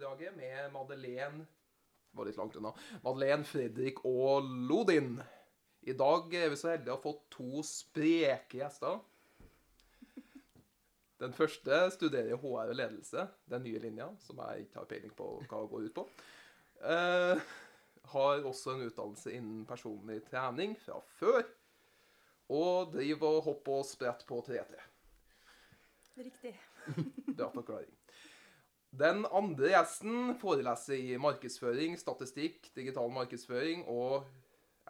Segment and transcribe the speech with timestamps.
[0.00, 1.46] Dekningsbidraget med Madeleine
[2.12, 2.72] var litt langt unna.
[3.04, 5.20] Madeleine, Fredrik og Lodin.
[5.84, 8.96] I dag er vi så heldige å ha fått to spreke gjester.
[11.20, 15.28] Den første studerer HR og ledelse, den nye linja, som jeg ikke har peiling på
[15.50, 16.06] hva går ut på.
[16.80, 17.44] Eh,
[18.14, 21.44] har også en utdannelse innen personlig trening fra før.
[22.48, 24.80] Og driver og hopper og spretter på 3T.
[26.24, 26.56] Riktig.
[27.36, 27.99] Bra forklaring.
[28.90, 34.24] Den andre gjesten foreleser i markedsføring, statistikk, digital markedsføring og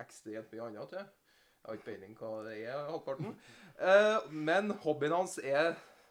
[0.01, 1.11] ekstremt mye annet, tror jeg.
[1.61, 3.35] Jeg har ikke peiling hva det er, halvparten.
[3.81, 5.71] Eh, men hobbyen hans er,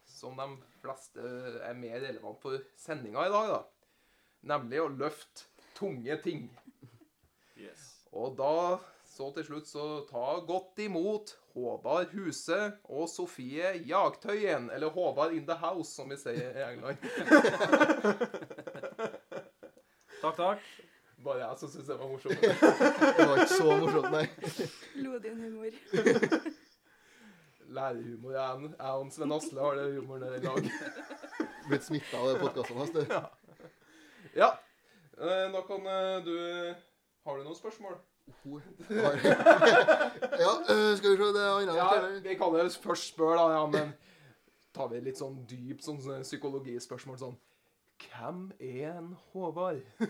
[0.10, 0.46] som de
[0.82, 1.22] fleste
[1.62, 3.60] er mer relevant for sendinga i dag, da.
[4.50, 5.46] Nemlig å løfte
[5.78, 6.48] tunge ting.
[7.62, 7.84] Yes.
[8.10, 14.70] Og da, så til slutt, så ta godt imot Håvard Huse og Sofie Jagtøyen.
[14.76, 16.98] Eller Håvard in the house, som vi sier i England.
[20.20, 20.64] Takk, takk.
[21.24, 22.42] Bare jeg som syns det var morsomt.
[23.18, 24.26] Det var ikke så morsomt, nei.
[24.96, 25.72] Blodig humor.
[27.78, 28.32] Lærerhumor.
[28.36, 30.70] Jeg jeg og Sven Asle har det humoren der i lag.
[31.70, 33.02] Blitt smitta av podkastene hans, du.
[34.40, 34.50] Ja.
[35.20, 36.36] eh, Da kan eh, du
[37.28, 37.96] Har du noen spørsmål?
[38.44, 43.60] Hun Ja, øh, skal vi se det andre Ja, vi kan jo først spørre, da.
[43.60, 43.94] Ja, men
[44.74, 47.38] tar vi litt sånn dypt sånn, sånn psykologispørsmål sånn
[48.00, 49.82] Hvem er en Håvard?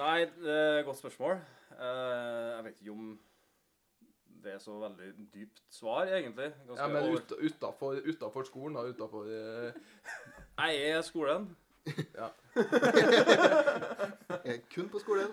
[0.00, 1.40] Nei, det er et godt spørsmål.
[1.78, 3.18] Eh, jeg vet ikke om
[4.44, 6.52] det er så veldig dypt svar, egentlig.
[6.66, 8.82] Ganske Ja, men ut, utafor, utafor skolen, da.
[8.82, 9.72] Utafor uh...
[10.58, 11.56] Jeg er skolen.
[14.44, 15.26] Jeg er kun på skolen.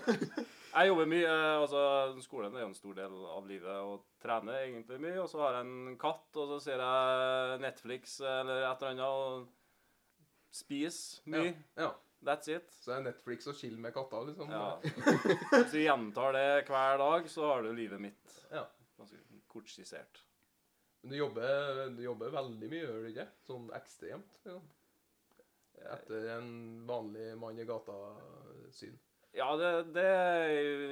[0.75, 1.25] Jeg jobber mye.
[1.25, 1.81] eh, altså
[2.23, 5.19] Skolen er jo en stor del av livet, og trener egentlig mye.
[5.23, 9.05] Og så har jeg en katt, og så ser jeg Netflix eller et eller annet
[9.05, 9.47] og
[10.55, 11.53] spiser mye.
[11.77, 11.87] Ja.
[11.87, 11.93] ja.
[12.25, 12.71] That's it.
[12.81, 14.49] Så er Netflix og chill med katta, liksom.
[14.49, 14.79] Ja.
[14.81, 18.63] Hvis du gjentar det hver dag, så har du livet mitt Ja.
[18.97, 19.19] ganske
[19.51, 20.23] kort skissert.
[21.03, 23.27] Men du jobber, du jobber veldig mye, gjør du ikke?
[23.45, 24.39] Sånn ekstremt.
[24.47, 24.57] Ja.
[25.93, 26.49] Etter en
[26.89, 28.95] vanlig mann i gata-syn.
[29.35, 30.06] Ja, det, det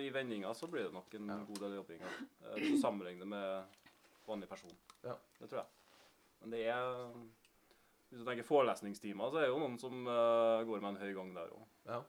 [0.04, 1.38] i vendinga så blir det nok en Ja.
[1.48, 2.02] god del jobbing.
[2.04, 3.80] Eh, Hvis du sammenligner med
[4.28, 4.74] vanlig person.
[5.04, 5.16] Ja.
[5.40, 5.68] Det tror jeg.
[6.42, 7.14] Men det er
[8.10, 11.14] Hvis du tenker forelesningstimer, så er det jo noen som uh, går med en høy
[11.18, 11.64] gang der òg.
[11.88, 12.02] Ja.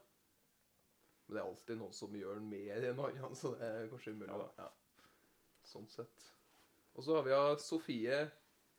[1.25, 4.29] Men det er alltid noen som gjør mer enn andre, så det er kanskje umulig.
[4.35, 4.49] Ja.
[4.59, 4.67] Ja.
[5.65, 6.27] Sånn sett.
[6.93, 8.19] Og så har vi av Sofie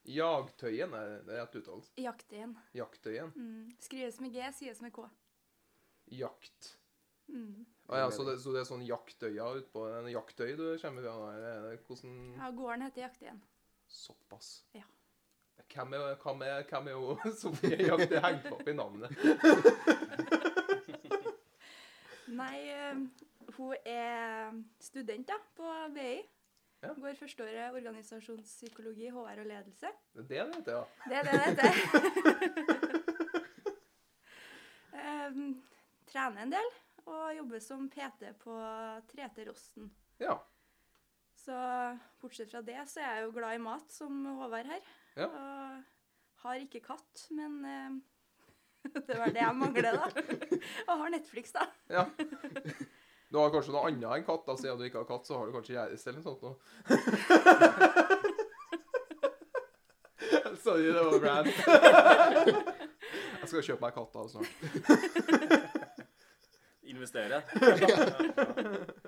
[0.07, 0.95] Jagtøyen.
[0.95, 1.91] Er det rett uttalelse?
[1.99, 2.53] Jaktøyen.
[2.79, 3.33] Jaktøyen.
[3.35, 3.73] Mm.
[3.83, 5.09] Skrives med G, sies med K.
[6.15, 6.77] Jakt.
[7.29, 7.67] Mm.
[7.87, 11.35] Ah, ja, så, det, så det er sånn jaktøya utpå en jaktøy du kommer fra?
[11.37, 13.43] eller Hvordan Ja, gården heter Jaktøyen.
[13.87, 14.65] Såpass.
[14.75, 14.83] Ja.
[15.75, 19.11] Hvem er, hvem er, hvem er jo Sofie Jagtøy hengt opp i navnet?
[22.41, 22.97] Nei, eh,
[23.57, 26.17] hun er student da, på BI.
[26.83, 26.93] Ja.
[26.93, 29.93] Går førsteåret organisasjonspsykologi, HR og ledelse.
[30.13, 30.85] Det er det det heter, ja.
[31.07, 31.73] Det er det det heter.
[35.31, 35.63] um,
[36.11, 36.75] trener en del
[37.07, 38.55] og jobber som PT på
[39.13, 39.91] 3T Rosten.
[40.23, 40.37] Ja.
[41.37, 41.55] Så
[42.21, 44.83] bortsett fra det så er jeg jo glad i mat, som Håvard her.
[45.17, 45.29] Ja.
[45.29, 45.83] Og
[46.47, 47.91] har ikke katt, men eh,
[49.09, 50.07] det var det jeg mangler, da.
[50.89, 51.65] Og har Netflix, da.
[51.91, 52.05] ja.
[53.27, 55.49] Du har kanskje noe annet enn katt, da, siden du ikke har katt, så har
[55.49, 56.55] du kanskje kjæreste eller noe sånt noe.
[60.63, 61.49] Sorry, det var grand.
[63.43, 64.51] Jeg skal kjøpe meg katt da snart.
[67.07, 67.43] Investere.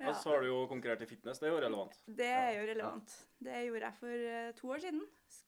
[0.00, 0.08] Ja.
[0.08, 1.38] Og så har du jo konkurrert i fitness.
[1.42, 1.96] Det er jo relevant.
[2.08, 3.16] Det er jo relevant.
[3.36, 5.02] Det gjorde jeg for eh, to år siden.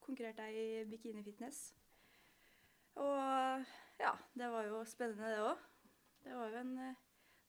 [0.04, 1.60] Konkurrerte jeg i bikinifitness.
[3.00, 3.64] Og
[4.02, 5.62] ja, det var jo spennende, det òg.
[6.26, 7.00] Det var jo en, eh,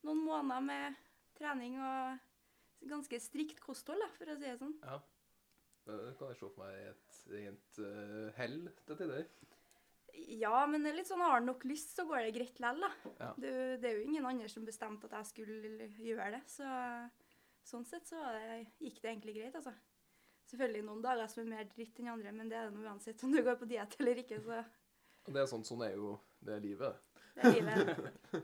[0.08, 1.02] noen måneder med
[1.36, 4.78] trening og ganske strikt kosthold, da, for å si det sånn.
[4.88, 5.02] Ja.
[5.84, 9.28] Det kan jeg se for meg et rent uh, hell til tider.
[10.14, 12.84] Ja, men det er litt sånn, har du nok lyst, så går det greit likevel,
[12.86, 12.90] da.
[13.20, 13.30] Ja.
[13.38, 16.42] Det, er jo- det er jo ingen andre som bestemte at jeg skulle gjøre det.
[16.54, 16.68] Så
[17.66, 19.74] sånn sett så det, gikk det egentlig greit, altså.
[20.52, 23.24] Selvfølgelig noen dager som er mer dritt enn andre, men det er det nå uansett
[23.24, 24.64] om du går på diett eller ikke, så
[25.32, 26.98] det er sånn, sånn er jo det er livet.
[27.34, 28.44] det er livet.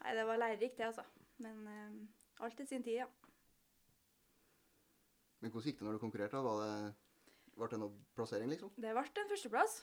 [0.00, 1.04] Nei, det var lærerikt, det, altså.
[1.44, 1.98] Men um,
[2.40, 3.08] alt til sin tid, ja.
[5.40, 6.40] Men hvordan gikk det når du konkurrerte?
[6.42, 6.94] Var det,
[7.58, 8.70] Ble det noe plassering, liksom?
[8.78, 9.80] Det ble en førsteplass.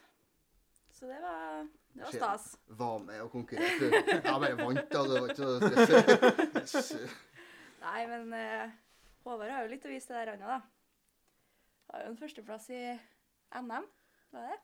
[0.96, 2.46] Så det var, det var stas.
[2.68, 3.90] Var med og konkurrerte?
[3.90, 3.98] du?
[3.98, 5.02] Jeg bare vant, da.
[5.04, 6.94] Det var ikke så stress.
[7.84, 8.78] Nei, men uh,
[9.26, 10.62] Håvard har jo litt å vise til der andre, da.
[11.92, 12.80] Har jo en førsteplass i
[13.60, 13.90] NM.
[14.32, 14.56] Var det?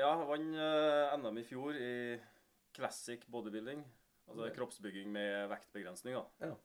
[0.00, 1.92] Ja, jeg vant uh, NM i fjor i
[2.76, 3.84] classic bodybuilding.
[4.26, 6.16] Altså kroppsbygging med vektbegrensning.
[6.16, 6.48] da.
[6.48, 6.56] Ja.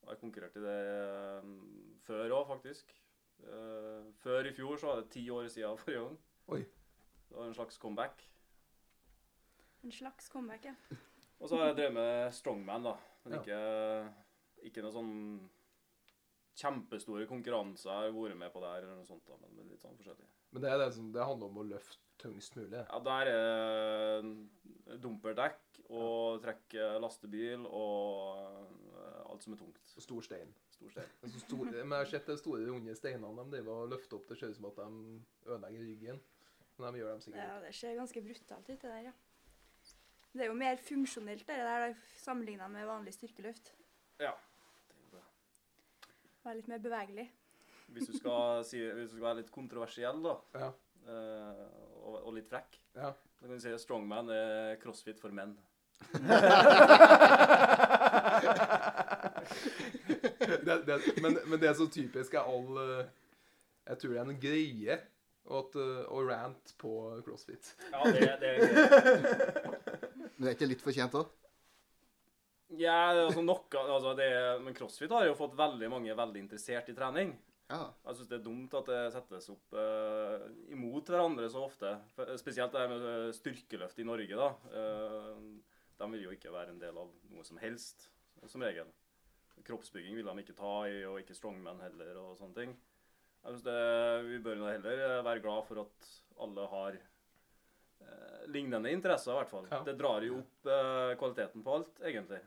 [0.00, 1.48] Og Jeg konkurrerte i det eh,
[2.08, 2.96] før òg, faktisk.
[3.40, 6.18] Uh, før i fjor så var det ti år siden forrige gang.
[6.56, 6.64] Oi.
[7.30, 8.26] Det var en slags comeback.
[9.86, 10.74] En slags comeback, ja.
[11.40, 12.96] Og så har jeg drevet med strongman, da.
[13.24, 13.40] Men Ja.
[13.40, 14.12] ikke,
[14.68, 15.14] ikke noe sånn
[16.60, 19.24] kjempestore konkurranser jeg har vært med på der, eller noe sånt.
[19.26, 20.26] da, Men litt sånn forskjellig.
[20.52, 22.82] Men det, er det, som, det handler om å løfte tyngst mulig.
[22.90, 28.36] Ja, der er dumperdekk og trekke lastebil og
[29.30, 29.80] alt som er tungt.
[29.96, 30.52] Og stor stein.
[30.74, 31.08] Stor stein.
[31.22, 34.18] Men så store, men jeg har sett de store, runde steinene de driver og løfter
[34.18, 34.28] opp.
[34.28, 36.20] Det ser ut som at de ødelegger ryggen.
[36.80, 37.56] Men de gjør dem sikkert ja.
[37.64, 39.14] Det ser ganske brutalt ut, det der, ja.
[40.30, 43.72] Det er jo mer funksjonelt, det der, sammenligna med vanlig styrkeløft.
[44.22, 44.30] Ja.
[45.10, 45.22] det.
[46.44, 47.26] Være litt mer bevegelig.
[47.90, 50.70] Hvis du skal, si, hvis du skal være litt kontroversiell, da, Ja.
[51.08, 51.64] uh,
[52.04, 53.10] og, og litt frekk, Ja.
[53.10, 55.56] da kan du si at strongman er crossfit for menn.
[60.64, 63.08] det, det, men, men det er så typisk er all eh,
[63.90, 64.96] Jeg tror det er en greie
[65.58, 66.94] at, eh, å rant på
[67.26, 67.74] crossfit.
[67.90, 69.76] Ja, det, det er greit.
[70.36, 71.36] Men er ikke det litt fortjent òg?
[72.78, 74.30] Ja, altså nok, altså det,
[74.62, 77.34] Men crossfit har jo fått veldig mange veldig interessert i trening.
[77.70, 77.84] Ja.
[78.06, 81.92] Jeg syns det er dumt at det settes opp eh, imot hverandre så ofte.
[82.40, 84.38] Spesielt det med eh, styrkeløft i Norge.
[84.38, 84.48] da.
[84.74, 88.08] Eh, de vil jo ikke være en del av noe som helst,
[88.48, 88.88] som regel.
[89.66, 92.74] Kroppsbygging vil de ikke ta i, og ikke strongman heller, og sånne ting.
[93.40, 93.76] Jeg synes det,
[94.28, 96.08] Vi bør jo heller eh, være glad for at
[96.44, 99.66] alle har eh, lignende interesser, i hvert fall.
[99.72, 99.80] Ja.
[99.86, 102.40] Det drar jo opp eh, kvaliteten på alt, egentlig.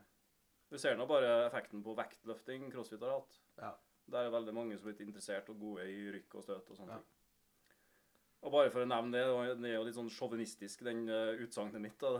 [0.74, 3.34] Vi ser nå bare effekten på vektløfting crossfit har hatt.
[3.62, 3.74] Ja.
[4.14, 6.78] Der er veldig mange som er blitt interessert og gode i rykk og støt og
[6.80, 7.02] sånne Ja.
[7.02, 7.10] ting.
[8.44, 9.22] Og bare for å nevne det,
[9.62, 11.96] det er jo litt sånn sjåvinistisk, den uh, utsagnet mitt.
[12.04, 12.10] da.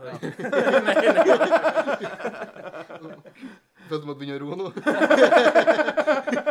[3.84, 4.66] For at du måtte begynne å roe nå?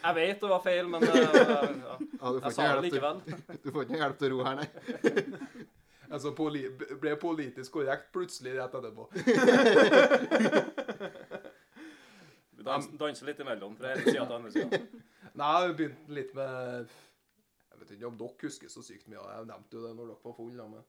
[0.00, 1.58] Jeg vet det var feil, men uh, ja.
[2.20, 3.20] Ja, jeg sa det likevel.
[3.64, 4.68] du får ikke hjelp til å ro her, nei.
[6.10, 6.64] Altså, poli
[6.98, 9.04] ble politisk korrekt plutselig rett etterpå.
[12.60, 14.80] Vi dans, danser litt imellom fra ene sida til andre sida.
[15.40, 16.90] Nei, jeg begynte litt med
[17.70, 19.22] Jeg vet ikke om dere husker så sykt mye.
[19.22, 20.66] Jeg nevnte jo det når dere var fulle.
[20.74, 20.82] Men,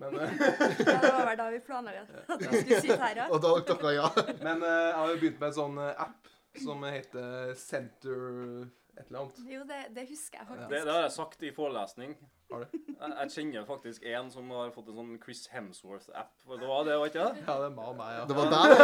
[0.00, 0.38] men, eh,
[0.86, 3.26] Ja, det var vel da vi planla at vi skulle sitte her, ja.
[3.26, 4.06] Og da takka ja.
[4.38, 8.66] men eh, jeg har jo begynt med en sånn app som heter Center
[8.98, 9.38] et eller annet.
[9.48, 10.70] Jo, det, det husker jeg faktisk.
[10.70, 12.16] det har jeg sagt i forelesning.
[12.50, 12.78] Har du?
[12.88, 16.34] Jeg, jeg kjenner faktisk en som har fått en sånn Chris Hemsworth-app.
[16.50, 17.44] Det var det, var ikke det?
[17.46, 18.26] Ja, det var meg, ja.
[18.28, 18.82] Det var der, ja.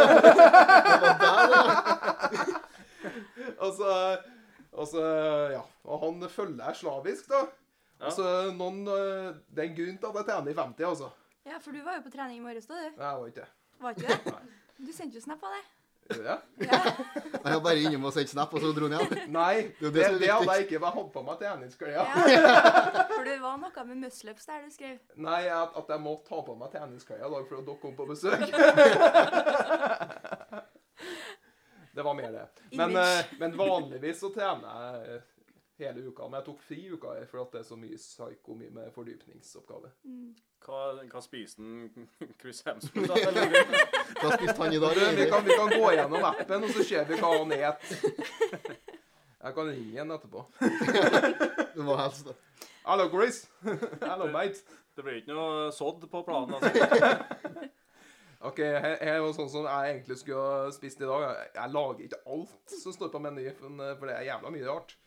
[0.97, 1.61] Det var der, ja.
[3.57, 3.91] Og så,
[4.73, 5.03] og så
[5.53, 5.63] Ja.
[5.87, 7.45] Og han følger jeg slavisk, da.
[8.01, 8.11] Ja.
[8.11, 11.07] Og noen eh, Det er en grunn til at jeg trener i 50, altså.
[11.47, 12.97] Ja, for du var jo på trening i morges, da, du.
[12.97, 13.51] Nei, jeg var ikke det.
[13.81, 14.37] Var ikke det?
[14.77, 15.63] Du sendte jo snap av det.
[16.09, 16.39] Jeg?
[16.63, 16.79] Ja.
[17.47, 19.31] Jeg var bare innom og sendte snap, og så dro han igjen.
[19.31, 20.75] Nei, Det det, det hadde jeg ikke.
[20.77, 21.91] Jeg hadde på meg treningsklær.
[21.95, 22.05] ja.
[23.15, 24.97] For det var noe med muscleups der du skrev.
[25.15, 27.95] Nei, at, at jeg måtte ha på meg treningsklær i dag for at dere kom
[27.97, 28.39] på besøk.
[31.95, 32.45] det var mer det.
[32.77, 35.21] Men, eh, men vanligvis så trener jeg eh,
[35.79, 36.27] hele uka.
[36.27, 38.91] Men jeg tok fri uka her for at det er så mye psyko mye med
[38.95, 39.91] fordypningsoppgave.
[40.07, 40.31] Mm.
[40.65, 40.81] Hva,
[41.11, 41.61] hva spiste
[42.41, 43.13] Chris Hemsworth?
[44.21, 45.01] Hva spiste han i dag?
[45.17, 48.75] Vi, kan, vi kan gå gjennom appen, og så ser vi hva han spiser.
[49.37, 50.43] Jeg kan ringe igjen etterpå.
[51.75, 52.33] du må helst, da.
[52.87, 53.43] Hallo, Chris.
[54.01, 54.63] Hallo, mate.
[54.97, 56.57] Det blir ikke noe sådd på planen.
[56.57, 57.67] altså.
[58.47, 61.25] Ok, her, her var sånn som jeg egentlig skulle ha spist i dag.
[61.53, 64.97] Jeg, lager ikke alt som står på meny, for, for det er jævla mye rart.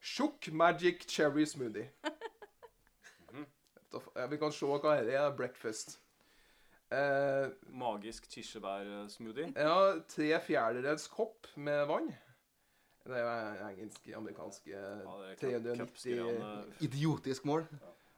[0.00, 1.90] Tjukk Magic Cherry Smoothie.
[4.16, 5.30] Ja, Vi kan se hva det er.
[5.36, 5.94] Breakfast.
[6.92, 9.52] Eh, Magisk kirsebærsmoothie.
[9.56, 12.10] ja, tre fjerdedels kopp med vann.
[13.08, 16.50] Det er jo engelske, amerikanske Ja, det er 390 cupsgreiene.
[16.84, 17.64] Idiotisk mål.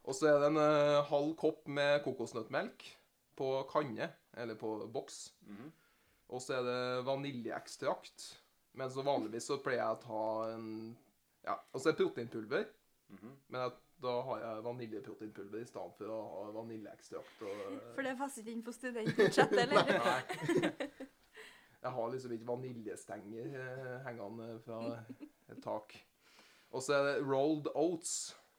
[0.05, 2.87] Og så er det en eh, halv kopp med kokosnøttmelk
[3.39, 5.33] på kanne, eller på boks.
[5.47, 5.71] Mhm.
[6.31, 8.27] Og så er det vaniljeekstrakt.
[8.79, 10.97] Men så vanligvis så pleier jeg å ta en
[11.47, 12.65] Ja, og så er det proteinpulver.
[13.11, 13.37] Mhm.
[13.49, 17.43] Men at da har jeg vaniljeproteinpulver i stedet for å ha vaniljeekstrakt.
[17.45, 17.57] Og,
[17.97, 19.77] For det passer ikke inn på studentbudsjettet, eller?
[20.05, 20.21] Nei.
[21.81, 24.81] Jeg har liksom ikke vaniljestenger eh, hengende fra
[25.49, 25.95] et tak.
[26.77, 28.11] Og så er det rolled oats.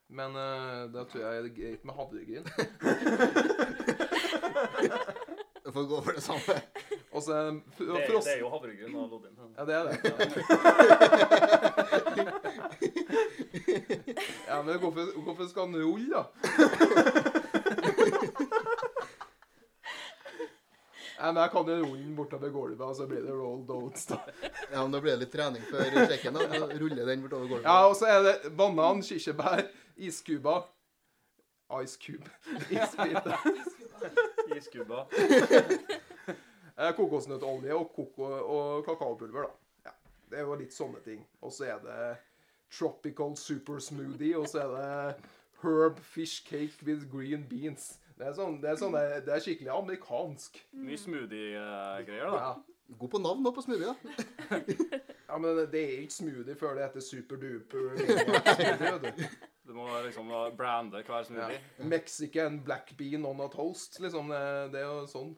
[0.10, 2.48] Men eh, da tror jeg det er greit med havregryn.
[5.62, 6.56] Du får gå for det samme.
[7.12, 9.36] Og så er det for oss, er- det er jo havregryn og Lodin.
[9.58, 9.91] Ja, det er det.
[14.48, 16.24] Ja, men hvorfor, hvorfor skal han rulle, da?
[21.20, 24.06] Ja, men jeg kan jo rulle den bortover gulvet, og så blir det rolled oats,
[24.10, 24.18] da.
[24.72, 26.34] Ja, men da blir det litt trening før sjekken.
[26.34, 26.39] da.
[26.50, 27.65] Rulle Ruller den bortover gulvet.
[27.68, 29.62] Ja, og så er det banan, kirsebær,
[29.98, 30.62] iskuber
[31.84, 32.27] Ice cube.
[32.68, 33.38] Isbiter.
[34.58, 35.00] Iskubba.
[36.78, 39.90] Eh, Kokosnøttolje og, koko og kakaopulver, da.
[39.90, 39.94] Ja,
[40.32, 41.24] det er jo litt sånne ting.
[41.42, 42.00] Og så er det
[42.72, 45.30] tropical super smoothie, og så er det
[45.63, 47.98] herb fish cake with green beans.
[48.18, 48.94] Det er, sånn, det er, sånn,
[49.25, 50.60] det er skikkelig amerikansk.
[50.78, 52.38] Mye smoothie-greier, da.
[52.38, 52.51] Ja.
[53.00, 54.60] God på navn nå på smoothie, da.
[55.32, 57.80] ja, men det er ikke smoothie før det heter superduper.
[57.96, 59.24] du.
[59.72, 61.24] Du må liksom brande hver Ja.
[61.24, 61.60] smoothie.
[61.88, 64.28] Mexican black bean on a toast, liksom.
[64.34, 64.42] Det,
[64.74, 65.30] det er jo sånn.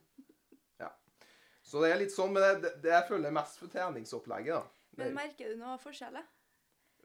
[1.63, 4.87] Så det er litt sånn, men det, det, det jeg føler mest for treningsopplegget, da.
[4.99, 6.19] Men merker du noe forskjell?
[6.19, 6.25] da?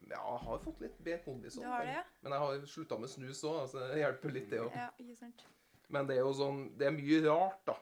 [0.09, 1.57] ja, jeg har fått litt bedre kondis.
[1.59, 2.05] Du har det, ja?
[2.25, 4.77] Men jeg har slutta med snus òg, så det hjelper litt, det òg.
[4.77, 5.45] Ja, ikke sant.
[5.89, 7.77] Men det er jo sånn Det er mye rart, da.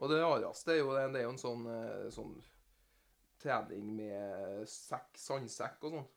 [0.00, 2.36] Og det rareste er jo, det er jo en sånn, eh, sånn
[3.40, 6.08] trening med sekk, sandsekk og sånn.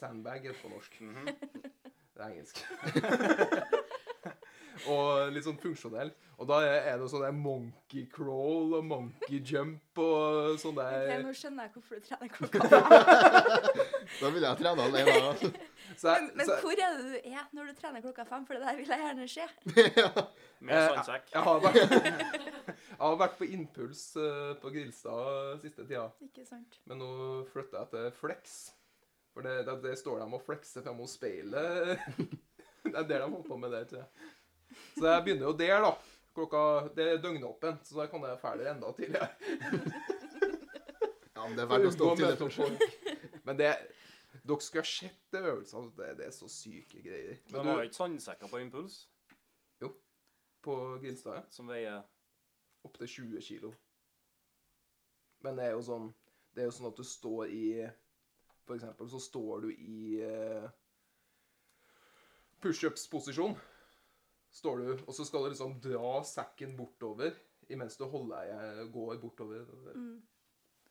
[0.00, 1.00] Sandbag er det på norsk.
[1.02, 1.30] Mhm.
[2.10, 2.64] Det er engelsk.
[4.88, 6.10] og litt sånn funksjonell.
[6.40, 11.18] Og da er det sånn der monkey crawl og monkey jump og sånn Ok, okay,
[11.20, 12.86] Nå skjønner jeg hvorfor du trener klokka fem.
[14.22, 15.18] Da ville jeg trene alene.
[15.20, 15.50] da.
[16.00, 18.46] så jeg, Men, men så, hvor er det du er når du trener klokka fem?
[18.48, 19.46] For det der vil jeg gjerne se.
[20.60, 21.30] Med Eh, sandsekk.
[21.32, 21.94] jeg, har vært,
[22.80, 26.08] jeg har vært på Impuls eh, på Grilstad siste tida.
[26.24, 26.80] Ikke sant?
[26.88, 27.12] Men nå
[27.52, 28.58] flytter jeg til Flex.
[29.36, 32.00] For det, det, det står de og flekser frem mot speilet.
[32.80, 34.28] Det er det de holder på med det, tror jeg.
[34.96, 35.92] Så jeg begynner jo der, da.
[36.34, 36.62] Klokka,
[36.96, 39.28] Det er døgnåpent, så da kan jeg ferdig enda tidligere.
[41.34, 43.16] Ja, men det er verdt å stå til opp tidlig.
[43.48, 43.70] Men det
[44.46, 45.90] Dere skulle ha sett det øvelsene.
[45.96, 47.38] Det, det er så syke greier.
[47.50, 48.96] Men, Men har du, ikke sandsekker på impuls,
[49.82, 49.90] Jo.
[50.62, 51.42] på Grinstad, ja.
[51.50, 52.02] som veier
[52.84, 53.72] Opptil 20 kilo.
[55.44, 56.06] Men det er jo sånn
[56.54, 57.64] Det er jo sånn at du står i
[58.66, 60.66] For eksempel så står du i eh,
[62.60, 63.54] pushups-posisjon.
[64.50, 67.36] Står du, og så skal du liksom dra sekken bortover
[67.70, 69.60] imens du holder deg går bortover
[69.94, 70.16] Mm.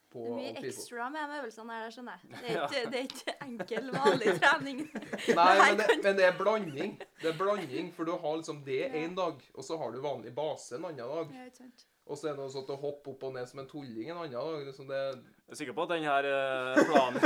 [0.09, 2.31] på Det er mye ekstra med de øvelsene her, skjønner jeg.
[2.39, 4.79] Det er ikke, det er ikke enkel, vanlig trening.
[5.41, 6.95] Nei, men det, men det er blanding.
[7.21, 8.93] Det er blanding, For du har liksom det Ja.
[9.03, 11.35] en dag, og så har du vanlig base en annen dag.
[11.35, 11.85] Ja, ikke sant?
[12.09, 14.17] Og så er det noe sånt å hoppe opp og ned som en tulling en
[14.23, 14.63] annen dag.
[14.65, 14.97] Liksom det,
[15.45, 17.19] Jeg er sikker på at den her eh, planen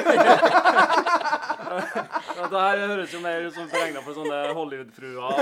[2.33, 5.23] Dette Det her høres jo mer ut som beregna for sånne Hollywood-fruer.
[5.23, 5.35] og-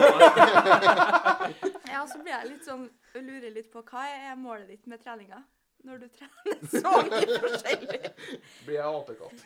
[1.92, 2.86] Ja, så blir jeg litt sånn
[3.18, 5.42] lurer litt på hva er målet ditt med treninga?
[5.84, 8.02] Når du trener så mye forskjellig.
[8.68, 9.38] blir jeg apekatt.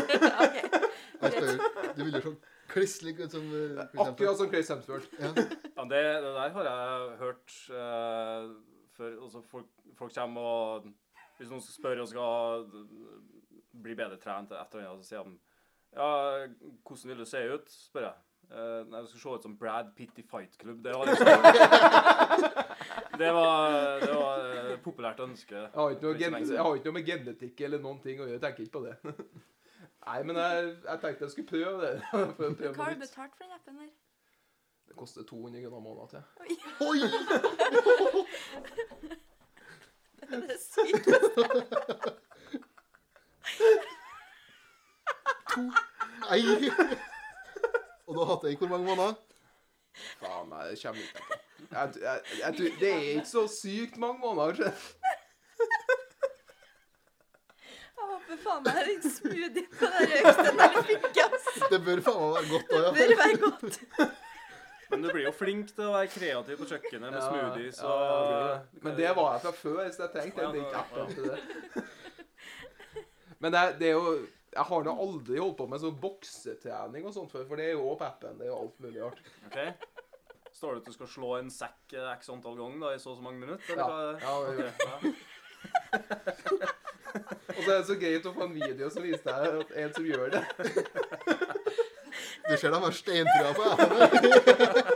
[0.46, 0.56] OK.
[1.20, 1.32] Jeg
[1.98, 2.38] Du vil jo sånn
[2.72, 3.82] klisslig ut som eh.
[4.00, 5.08] Akkurat som Chris Hemsworth.
[5.20, 5.28] Ja.
[5.36, 8.48] Ja, det, det der har jeg hørt eh,
[8.96, 9.16] før.
[9.22, 10.90] Altså folk, folk kommer og
[11.38, 12.66] Hvis noen skal spørre og skal
[13.82, 15.38] bli bedre trent et eller annet, så sier de
[15.96, 16.10] Ja,
[16.86, 17.72] hvordan vil du se ut?
[17.72, 18.20] spør jeg.
[18.52, 20.82] Eh, nei, du skal se ut som Brad Pitt i Fight Club.
[20.84, 21.26] Det var liksom
[23.22, 25.54] Det var, det var et populært ønske.
[25.54, 28.38] Jeg har, for jeg har ikke noe med genetikk eller noen ting å gjøre.
[28.38, 28.94] Jeg tenker ikke på det.
[30.06, 31.92] Nei, men jeg, jeg tenkte jeg skulle prøve det.
[32.38, 33.90] For Hva har du betalt for den appen der?
[34.92, 36.22] Det koster 200 kroner måneden til.
[36.84, 36.98] Oi!
[40.20, 41.08] Det er sykt.
[46.22, 46.70] Nei!
[48.06, 49.14] Og du har hatt det i hvor mange måneder?
[50.20, 51.22] Faen nei, det kommer ikke på.
[51.72, 54.52] Jeg, jeg, jeg, tror- det er ikke så sykt mange måneder.
[57.92, 61.46] Jeg håper faen meg den smoothie på den øksten der fikk, ass.
[61.72, 62.90] Det bør faen meg være godt òg, Det ja.
[62.98, 63.74] bør være godt.
[64.92, 67.88] Men du blir jo flink til å være kreativ på kjøkkenet med Ja, smoothies ja,
[67.88, 71.38] og Men det var jeg fra før, så jeg tenkte jeg ikke akkurat til det.
[73.42, 74.12] Men det, det er jo
[74.52, 77.72] Jeg har nå aldri holdt på med sånn boksetrening og sånt før, for det er
[77.72, 78.36] jo òg på appen.
[78.36, 79.22] Det er jo alt mulig rart.
[79.48, 79.72] Okay.
[80.52, 83.14] Står det at du skal slå en sekk eh, x antall ganger da, i så
[83.14, 83.72] og så mange minutter?
[83.72, 84.20] Ja, Eller?
[84.20, 84.32] ja,
[84.84, 84.96] hva?
[85.00, 85.14] det
[87.56, 89.96] Og så er det så greit å få en video som viser deg at en
[89.96, 90.44] som gjør det.
[92.48, 93.90] Du ser de har steintrua på appen.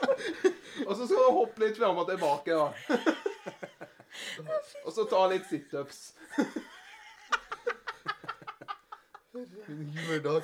[0.86, 2.66] Og så skal du hoppe litt fram og tilbake, da.
[4.84, 6.12] Og så ta litt situps.
[9.34, 10.42] Min humørdag.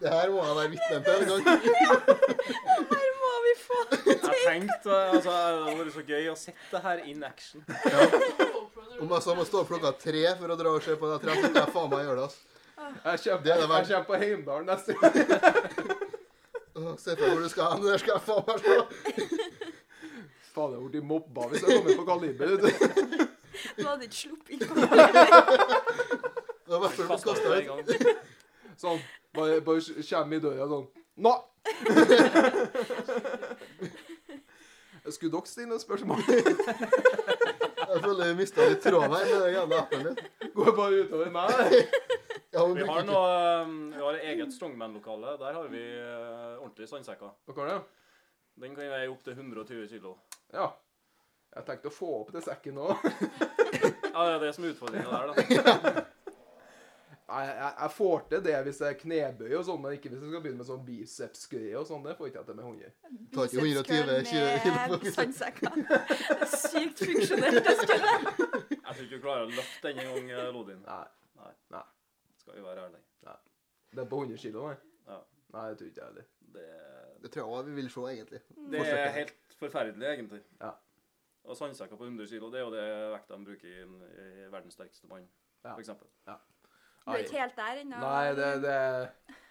[0.00, 1.42] Det her må jeg være vitne til en gang.
[2.92, 6.82] Her må vi få Jeg tenkte altså, Det hadde vært så gøy å sette det
[6.84, 7.64] her in action.
[9.00, 11.16] Om jeg så må stå opp klokka tre for å dra og se på det,
[11.24, 12.26] treet, så kan jeg faen meg gjøre det.
[12.28, 12.36] ass.
[12.78, 12.86] Jeg
[13.24, 15.14] kommer, Det er det jeg kommer på Heimdal neste gang.
[16.74, 17.80] Åh, Se for deg hvor du skal hen.
[17.86, 18.74] Der skal jeg faen meg stå.
[20.54, 22.46] Faen, jeg har blitt mobba hvis jeg kommer på kaliber.
[22.54, 22.68] vet du.
[23.78, 24.78] Du hadde ikke sluppet inn på det.
[26.64, 27.56] Det var derfor du ble Kastet det ut.
[27.58, 27.82] en gang.
[28.80, 29.00] Sånn.
[29.34, 30.86] Bare, bare kommer i døra sånn
[31.24, 31.34] Nå!
[35.14, 36.18] Skulle dere stille noen spørsmål?
[38.22, 40.50] Jeg mista litt tråden her med det jævla appen din.
[40.54, 41.50] Går bare utover meg.
[42.54, 43.30] Ja, hun Vi har noe
[43.66, 45.32] um, Vi har eget strongman-lokale.
[45.40, 47.32] Der har vi uh, ordentlige sandsekker.
[47.50, 47.78] Hva er det?
[48.62, 50.14] Den kan veie opptil 120 kilo.
[50.54, 50.68] Ja.
[51.54, 52.94] Jeg tenkte å få opp til sekken òg.
[54.14, 56.02] Ja, det er det som er utfordringa der, da.
[57.28, 60.18] Nei, jeg, jeg får til det hvis det er knebøy og sånn, men ikke hvis
[60.20, 62.02] jeg skal begynne med sånn bicepsgreier og sånn.
[62.04, 62.90] Det får ikke jeg til med 100.
[63.32, 63.86] Tar ikke 120
[64.66, 65.78] kilo med sandsekker.
[66.52, 67.70] Sykt funksjonelt.
[67.80, 68.12] Skulle.
[68.74, 71.02] Jeg tror ikke du klarer å løfte den en gang, Nei.
[71.40, 71.52] Nei.
[71.78, 71.82] Nei.
[72.44, 73.00] Skal vi være ærlige.
[73.94, 74.76] Det er på 100 kilo, nei?
[75.08, 75.18] Ja.
[75.54, 76.24] Nei, det tror ikke jeg heller.
[76.54, 76.64] Det,
[77.24, 78.40] Det tror jeg vi vil se, egentlig.
[78.72, 80.40] det er helt forferdelig, egentlig.
[80.60, 80.72] Ja.
[81.44, 84.74] Og sandsekker på 100 kilo, det er jo det vekta de bruker i, i verdens
[84.76, 85.24] sterkeste mann,
[85.64, 85.72] Ja.
[85.72, 86.08] for eksempel.
[87.04, 87.96] Du er ikke helt der ennå.
[88.00, 88.76] Nei, det, det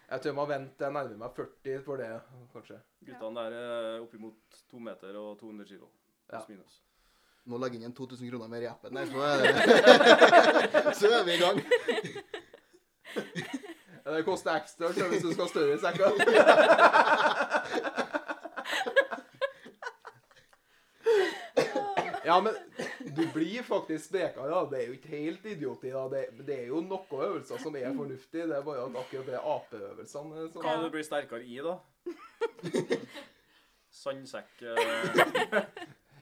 [0.10, 2.10] Jeg tror jeg må vente jeg nærmer meg 40 for det,
[2.54, 2.78] kanskje.
[3.06, 5.88] Guttene der er oppimot to meter og 200 kilo.
[6.32, 6.40] Ja.
[6.40, 6.80] Pluss minus.
[7.46, 9.50] Nå legger jeg inn 2000 kroner mer i appen der, så er det
[11.00, 11.58] Så er vi i gang.
[14.04, 16.10] Det koster ekstra hvis du skal ha større sekker.
[22.26, 22.56] Ja, men
[23.16, 24.64] du blir faktisk speka, Ja.
[24.70, 25.90] Det er jo ikke helt idioti.
[25.92, 26.08] da.
[26.10, 28.48] Det, det er jo noen øvelser som er fornuftige.
[28.48, 30.48] Det er bare at akkurat det apeøvelsene.
[30.56, 31.78] Hva du blir sterkere i, da?
[34.04, 35.64] Sandsekk eh,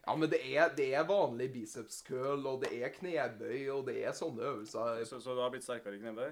[0.07, 3.99] Ja, men det er, det er vanlig biceps curl, og det er knebøy, og det
[4.05, 5.03] er sånne øvelser.
[5.05, 6.31] så, så du har blitt sterkere i knebøy?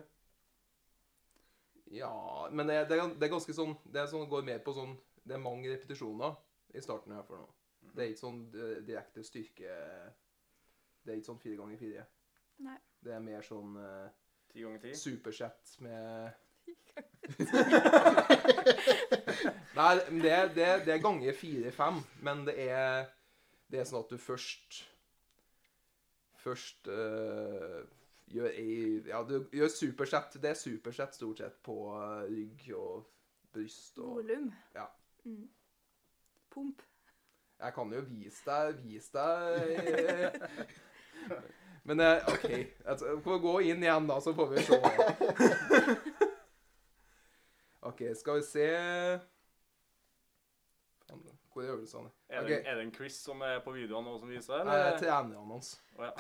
[1.92, 4.76] Ja, men det, det, er, det er ganske sånn Det er sånn, går mer på
[4.78, 4.92] sånn
[5.26, 6.36] Det er mange repetisjoner
[6.78, 7.48] i starten her for nå.
[7.96, 9.78] Det er ikke sånn eh, direkte styrke
[11.04, 12.06] Det er ikke sånn fire ganger fire.
[12.66, 12.78] Nei.
[13.04, 14.10] Det er mer sånn uh,
[14.52, 14.94] Ti ganger ti?
[15.00, 16.34] supersett med
[19.78, 23.06] Nei, det, er- det, er- det er ganger fire-fem, men det er
[23.72, 24.80] Det er sånn at du først
[26.40, 27.80] Først eh,
[28.34, 28.76] gjør ei
[29.10, 30.38] Ja, du gjør supersett.
[30.42, 33.06] Det er supersett stort sett på eh, rygg og
[33.54, 34.48] bryst og Volum.
[34.76, 34.86] Ja.
[35.26, 35.50] Mm.
[36.54, 36.82] Pump.
[37.60, 40.40] Jeg kan jo vise deg Vise deg
[41.84, 42.46] Men eh, OK.
[42.86, 44.80] Altså, får gå inn igjen, da, så får vi se.
[47.82, 48.66] OK, skal vi se
[51.50, 52.10] Hvor er øvelsene?
[52.30, 52.48] Er, Ok.
[52.48, 54.62] det, er det en Chris som er på videoen nå som viser?
[54.68, 55.00] Nei, Eller?
[55.02, 55.72] trenerne hans.
[55.98, 56.12] Oh, ja.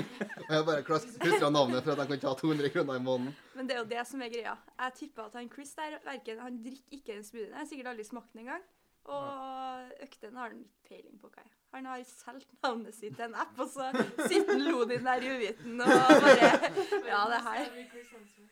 [0.48, 3.36] Jeg bare klistra navnet for at jeg kan ta 200 kroner i måneden.
[3.54, 4.54] Men det er jo det som er greia.
[4.80, 7.52] Jeg tipper at han Chris der, verken, han drikker ikke den smoothien.
[7.52, 8.64] Jeg har sikkert aldri smakt den engang.
[9.08, 11.54] Og øktene har han ikke peiling på hva er.
[11.76, 13.90] Han har solgt navnet sitt til en app, og så
[14.28, 16.50] sitter han Lodin der i uviten og bare
[17.12, 17.72] Ja, det her.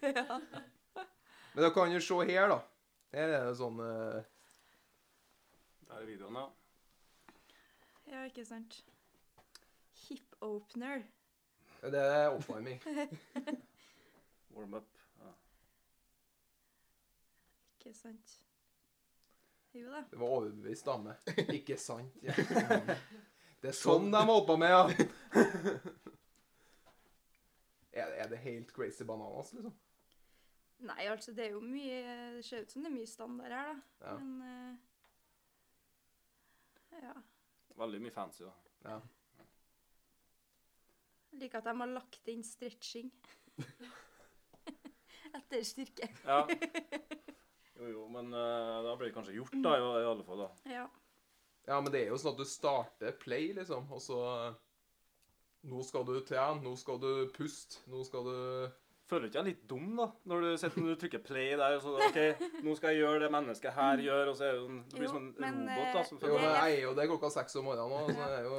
[0.17, 0.39] Ja.
[1.55, 2.59] Men da kan du se her, da.
[3.17, 4.19] Her er det sånn eh,
[5.89, 6.47] Der er videoen, ja.
[8.13, 8.83] ja, ikke sant.
[10.07, 11.07] Hip opener.
[11.81, 12.83] Det er oppvarming.
[14.57, 15.01] Warm up.
[15.23, 15.33] Ja.
[17.79, 18.41] Ikke sant.
[19.77, 20.01] Jo da.
[20.11, 21.17] Det var overbevist dame.
[21.53, 22.15] Ikke sant?
[22.25, 22.33] Ja.
[23.63, 24.83] Det er sånn de holdt på med, ja.
[27.97, 29.73] Er, er det helt crazy bananas, liksom?
[30.85, 32.01] Nei, altså, det er jo mye
[32.37, 33.77] Det ser ut som det er mye standard her, da.
[34.05, 34.17] Ja.
[34.21, 34.77] Men uh,
[37.01, 37.15] Ja.
[37.81, 38.53] Veldig mye fancy, da.
[38.91, 38.99] ja.
[41.33, 43.11] Jeg liker at de har lagt inn stretching.
[45.37, 46.09] Etter styrke.
[46.25, 46.47] Ja.
[47.77, 50.47] Jo, jo, men uh, da blir det kanskje gjort, da, i, i alle fall.
[50.47, 50.73] da.
[50.73, 50.87] Ja.
[51.67, 54.21] Ja, men det er jo sånn at du starter play, liksom, og så
[55.67, 58.37] Nå skal du trene, nå skal du puste, nå skal du
[59.07, 60.07] Føler du ikke deg litt dum, da?
[60.27, 63.21] Når du, sitter, når du trykker play der, og så OK, nå skal jeg gjøre
[63.23, 66.03] det mennesket her gjør, og så er det Du blir Jo, sånn men, robot, da.
[66.09, 68.49] Som Jo, men jeg er jo det klokka seks om morgenen nå, så det er
[68.49, 68.59] jo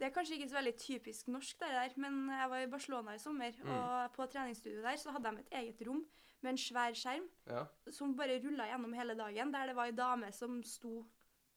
[0.00, 3.14] Det er kanskje ikke så veldig typisk norsk, det der, men jeg var i Barcelona
[3.14, 6.02] i sommer, og på treningsstudioet der så hadde de et eget rom
[6.44, 7.64] med en svær skjerm Ja.
[7.90, 11.04] som bare rulla gjennom hele dagen, der det var ei dame som sto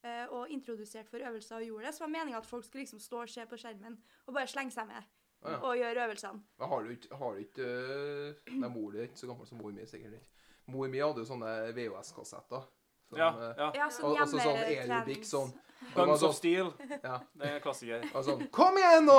[0.04, 1.93] eh, og introduserte for øvelser og gjorde det.
[1.95, 4.71] Så var meninga at folk skulle liksom stå og se på skjermen og bare slenge
[4.71, 5.58] seg med ah, ja.
[5.60, 6.41] og gjøre øvelsene.
[6.60, 9.47] Men har du ikke Har du ikke øh, Nei, mor di er ikke så gammel
[9.47, 10.30] som mor mi, sikkert ikke.
[10.67, 12.65] Mor mi hadde jo sånne VHS-kassetter
[13.10, 13.72] Som, Ja, ja.
[13.76, 15.54] Ja, sånn Og også sånn aerobic sånn.
[15.96, 16.72] Guns sånn- of Steel.
[17.04, 17.20] Ja.
[17.38, 18.02] Det er klassiker.
[18.17, 19.15] Og sånn Kom igjen, nå!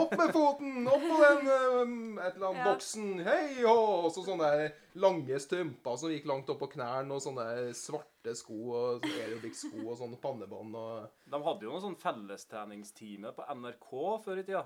[0.00, 0.86] Opp med foten!
[0.88, 2.72] Opp på den um, et eller annet Ja.
[2.72, 3.06] boksen!
[3.24, 3.76] Hei hå!
[4.06, 7.46] Og så sånne lange strømper som gikk langt opp på knærne, og sånne
[7.78, 13.32] svarte sko og sånne aerobic-sko og sånne pannebånd og De hadde jo noe sånn fellestreningstime
[13.36, 14.64] på NRK før i tida.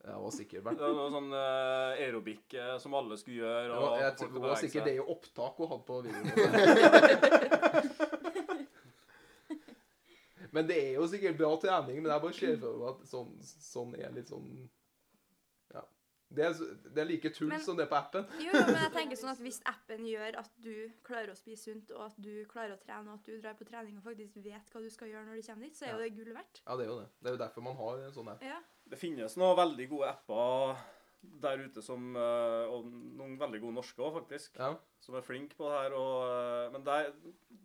[0.00, 3.74] Ja, det var sikkert Det var sånn uh, aerobic eh, som alle skulle gjøre.
[3.74, 6.30] Og var, jeg, er var sikkert det i opptak hun hadde på videoen.
[10.50, 13.32] Men det er jo sikkert bra trening, men jeg bare ser for meg at sånn,
[13.44, 14.48] sånn er litt sånn
[15.74, 15.84] Ja.
[16.30, 16.56] Det er,
[16.88, 18.26] det er like tull Men- som det er på appen.
[18.42, 20.74] Jo, jo, men jeg tenker sånn at hvis appen gjør at du
[21.06, 23.68] klarer å spise sunt, og at du klarer å trene, og at du drar på
[23.68, 26.02] trening og faktisk vet hva du skal gjøre når du kommer dit, så er jo
[26.02, 26.62] det gull verdt.
[26.66, 27.08] Ja, det er jo det.
[27.20, 28.42] Det er jo derfor man har en sånn app.
[28.42, 28.60] Ja.
[28.90, 30.80] Det finnes noen veldig gode apper
[31.44, 34.56] der ute som eh, Og noen veldig gode norske òg, faktisk.
[34.58, 34.72] Ja.
[35.04, 35.94] Som er flinke på det her.
[35.98, 37.10] Og, eh, men der,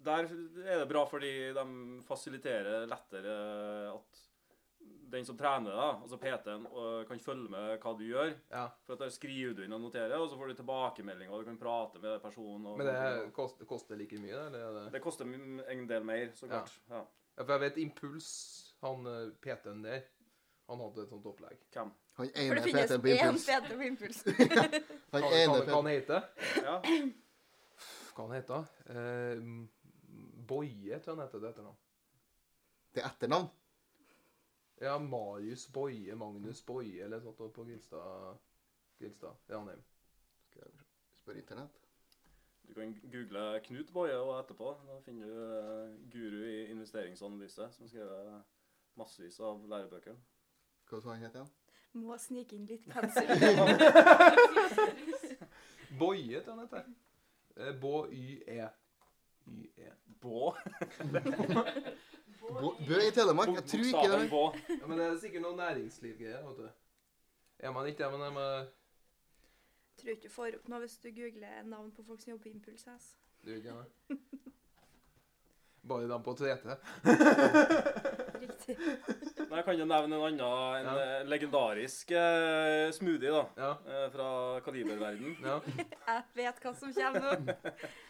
[0.05, 0.29] der
[0.67, 1.65] er det bra fordi de
[2.07, 3.35] fasiliterer lettere
[3.95, 4.21] at
[5.15, 6.63] den som trener, da, altså PT-en,
[7.07, 8.31] kan følge med hva du gjør.
[8.51, 8.65] ja.
[8.83, 11.49] For at Der skriver du inn og noterer, og så får du tilbakemeldinger, og du
[11.51, 12.65] kan prate med personen.
[12.67, 14.59] Og, Men det koster, koster like mye, eller?
[14.59, 16.73] er det- det koster en del mer, så klart.
[16.89, 17.05] Ja.
[17.37, 20.03] Ja, for jeg vet Impuls, han eh, PT-en der,
[20.67, 21.59] han hadde et sånt opplegg.
[21.73, 21.91] Hvem?
[22.17, 24.21] Han For ene det finnes PT-en på én fete på impuls.
[25.13, 26.25] Han Hva, ene hva han heter?
[26.63, 26.75] Ja.
[28.15, 28.71] Hva han heter?
[28.89, 29.43] Eh,
[30.47, 31.77] Boje, tror jeg han heter det etternavn.
[32.95, 33.47] Det er etternavn.
[34.81, 38.37] Ja, Marius Boje, Magnus Boje, eller sånt noe på Grilstad.
[38.99, 39.83] Grilstad, Ranheim.
[40.49, 40.85] Skal jeg
[41.21, 41.81] spørre internett.
[42.65, 44.71] Du kan google Knut Boje og etterpå.
[44.87, 48.39] Da finner du eh, guru i investeringsanalyse som skriver
[48.97, 50.17] massevis av lærebøker.
[50.89, 51.49] Hva sa han het igjen?
[51.95, 53.25] Må snike inn litt pensel.
[55.99, 56.83] Boje, tror jeg han heter.
[57.55, 58.67] Eh, Bå-y-e.
[59.47, 59.91] Y-e.
[60.21, 60.55] Bå.
[62.41, 63.49] Bå- Bø i Telemark?
[63.55, 64.23] Jeg tror ikke det.
[64.81, 66.67] Ja, men det er sikkert noe næringslivgreier, vet du.
[67.59, 68.67] Er man ikke det, men er man
[69.95, 72.51] Tror ikke du får opp noe hvis du googler navn på folk som jobber på
[72.51, 72.83] Impuls.
[72.91, 73.05] S.
[73.45, 74.19] Du vet ikke det?
[75.87, 76.75] Bare dem på 3T.
[78.65, 80.95] Jeg kan jo nevne en annen, en Ja.
[81.19, 84.27] eh, legendarisk eh, smoothie da, Ja, eh, fra
[84.65, 85.37] kaliberverden.
[85.43, 85.59] ja.
[86.07, 87.55] Jeg vet hva som kommer nå.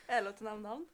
[0.08, 0.86] Er det lov til å nevne navn?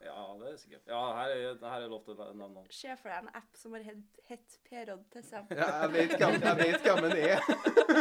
[0.00, 0.84] Ja, det er sikkert.
[0.88, 2.68] Ja, her er, her er lov til å nevne navn.
[2.72, 3.82] Se for deg en app som har
[4.30, 5.58] hett P-Rodd til sammen.
[5.60, 7.42] ja jeg, vet hvem, jeg vet hvem den er.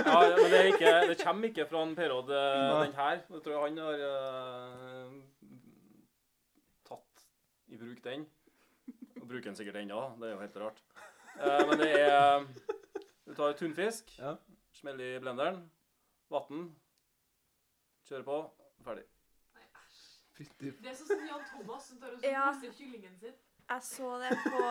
[0.06, 3.20] Ja, ja, men det, er ikke, det kommer ikke fra en Perod, eh, den her.
[3.36, 5.12] Jeg tror han har uh,
[6.88, 7.26] tatt
[7.68, 8.24] i bruk den.
[9.30, 10.80] Bruker den sikkert ennå, det er jo helt rart.
[11.40, 12.48] Eh, men det er
[13.30, 14.36] Du tar tunfisk, Ja.
[14.74, 15.60] smeller i blenderen,
[16.32, 16.64] vann,
[18.10, 18.38] kjører på,
[18.84, 19.04] ferdig.
[19.54, 20.72] Nei, æsj.
[20.82, 22.48] Det er sånn som Jan Thomas som tar og Ja.
[22.52, 23.34] mister kyllingen sin.
[23.70, 24.62] Jeg så det på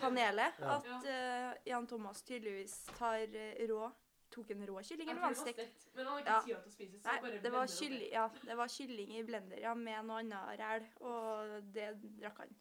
[0.00, 3.90] panelet, at uh, Jan Thomas tydeligvis tar eh, rå
[4.30, 5.80] Tok en rå kylling eller tror var det han var stekt?
[5.82, 6.40] stekt, Men han har ikke Ja.
[6.62, 9.58] til å spise, så Nei, bare det var, kylling, ja, det var kylling i blender
[9.60, 11.88] ja, med noe annet ræl, og det
[12.20, 12.54] drakk han.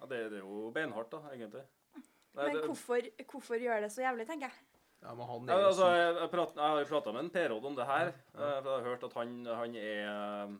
[0.00, 1.62] Ja, det, det er jo beinhardt, da, egentlig.
[1.94, 4.66] Nei, Men det- hvorfor, hvorfor gjør det så jævlig, tenker jeg.
[5.02, 7.64] Ja, men han er ja, altså, jeg, jeg, prat, jeg har prata med en Per-Odd
[7.70, 8.12] om det her.
[8.34, 8.40] Ja.
[8.40, 10.52] eh, jeg har hørt at han, han er eh,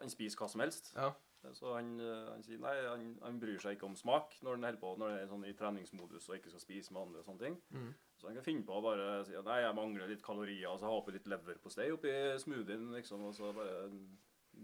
[0.00, 0.92] Han spiser hva som helst.
[0.96, 1.12] Ja.
[1.54, 4.66] Så han, eh, han sier nei, han, han bryr seg ikke om smak når han
[4.66, 7.28] holder på når han er sånn i treningsmodus og ikke skal spise med andre og
[7.28, 7.56] sånne ting.
[7.70, 7.92] Mm.
[8.18, 10.80] Så han kan finne på å bare si at nei, jeg mangler litt kalorier, og
[10.82, 13.86] så ha oppi litt leverpostei oppi smoothien, liksom, og så bare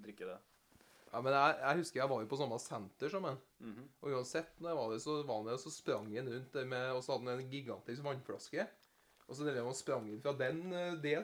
[0.02, 0.40] drikke det.
[1.14, 3.36] Ja, men jeg, jeg husker jeg var jo på samme senter som han.
[3.62, 3.84] Mhm.
[4.02, 6.66] Og uansett, når jeg var der, så var han der, så sprang han rundt der
[6.66, 8.66] med Og så hadde han en gigantisk vannflaske.
[9.24, 11.14] Og så drev han og sprang inn fra den, eh, det,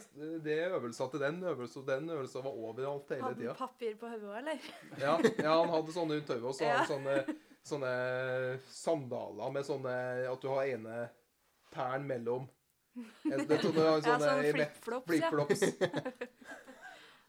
[0.47, 3.53] det øvelsen til den øvelsen, og den øvelsen var overalt hele Hadde tida.
[3.59, 4.71] han papir på hodet, eller?
[5.03, 7.37] Ja, ja, han hadde sånne rundt hodet, og så hadde han sånne,
[7.69, 7.93] sånne
[8.73, 9.93] sandaler med sånne
[10.31, 10.97] At du har ene
[11.75, 12.49] tæren mellom.
[13.29, 14.49] Det er sånne, Ja, sånne, sånn
[15.05, 15.91] flipflops, ja.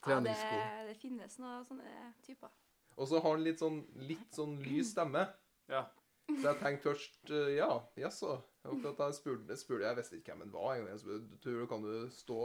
[0.03, 0.43] flipflops.
[0.43, 2.51] Ja, det, det finnes noen sånne typer.
[2.97, 5.25] Og så har han litt sånn, litt sånn lys stemme.
[5.71, 5.85] Ja.
[6.29, 8.37] Så jeg tenkte først eh, ja, jaså.
[8.61, 10.91] Jeg spurte, spurte Jeg visste ikke hvem han var engang.
[10.93, 12.41] Jeg spurte, tror du kan du stå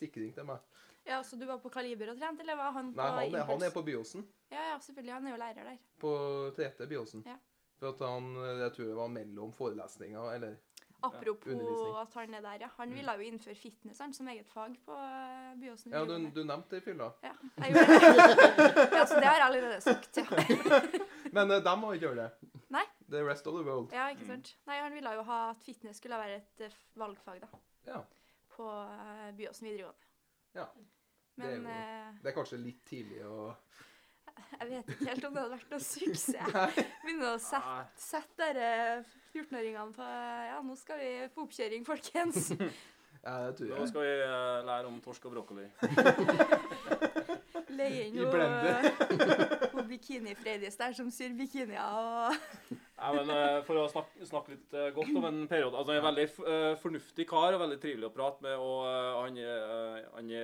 [0.00, 0.64] sikring til meg?
[1.06, 3.46] Ja, Så du var på Kaliber og trente, eller var han på Nei, han er,
[3.48, 4.26] han er på Byåsen.
[4.52, 5.14] Ja, ja, selvfølgelig.
[5.14, 5.78] Han er jo lærer der.
[6.02, 6.12] På
[6.56, 6.72] 3.
[6.90, 7.24] Byåsen?
[7.26, 7.38] Ja.
[7.80, 10.58] For at han Jeg tror det var mellom forelesninger, eller
[11.02, 12.68] Apropos at han er der, ja.
[12.76, 15.92] Han ville jo innføre fitness han, som eget fag på eh, Byåsen.
[15.92, 17.10] Ja, du, du nevnte det i fylla.
[17.24, 17.32] Ja,
[17.64, 18.86] jeg gjorde det.
[18.98, 20.26] ja, så det har jeg allerede sagt, ja.
[21.36, 22.52] Men uh, de må ikke gjøre det.
[22.70, 22.84] Nei.
[23.10, 23.92] The rest of the world.
[23.94, 24.52] Ja, ikke sant.
[24.70, 27.60] Nei, han ville jo ha at fitness skulle være et eh, valgfag, da.
[27.88, 28.00] Ja.
[28.54, 30.10] På uh, Byåsen videregående.
[30.54, 30.66] Ja.
[31.40, 33.52] Det er Men jo- eh, Det er kanskje litt tidlig å
[34.60, 36.76] Jeg vet ikke helt om det hadde vært noe suksess.
[37.04, 40.06] Begynne å sette, sette dere 14-åringene på
[40.50, 42.50] Ja, nå skal vi på oppkjøring, folkens.
[43.20, 43.76] Ja, det tror jeg.
[43.76, 45.66] Nå skal vi eh, lære om torsk og brokkoli.
[47.80, 48.32] Leie inn hun
[49.74, 52.32] hun bikini-Freidis der som syr bikinier og
[52.72, 56.00] ja, men eh, For å snakke, snakke litt eh, godt om en periode altså Han
[56.00, 58.56] er en veldig fornuftig kar og veldig trivelig å prate med.
[58.56, 58.88] og
[59.20, 59.38] han,
[60.16, 60.34] han,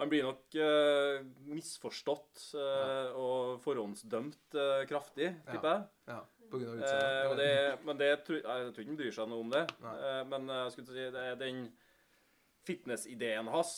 [0.00, 1.20] han blir nok uh,
[1.52, 5.84] misforstått eh, og forhåndsdømt uh, kraftig, tipper jeg.
[6.08, 6.20] Ja,
[6.52, 7.38] på grunn av Eh, og utseendet.
[7.38, 8.38] det, men det, jeg tror
[8.72, 9.62] ikke han bryr seg noe om det.
[10.32, 11.60] Men jeg skulle si, det er den
[12.66, 13.72] fitnessideen hans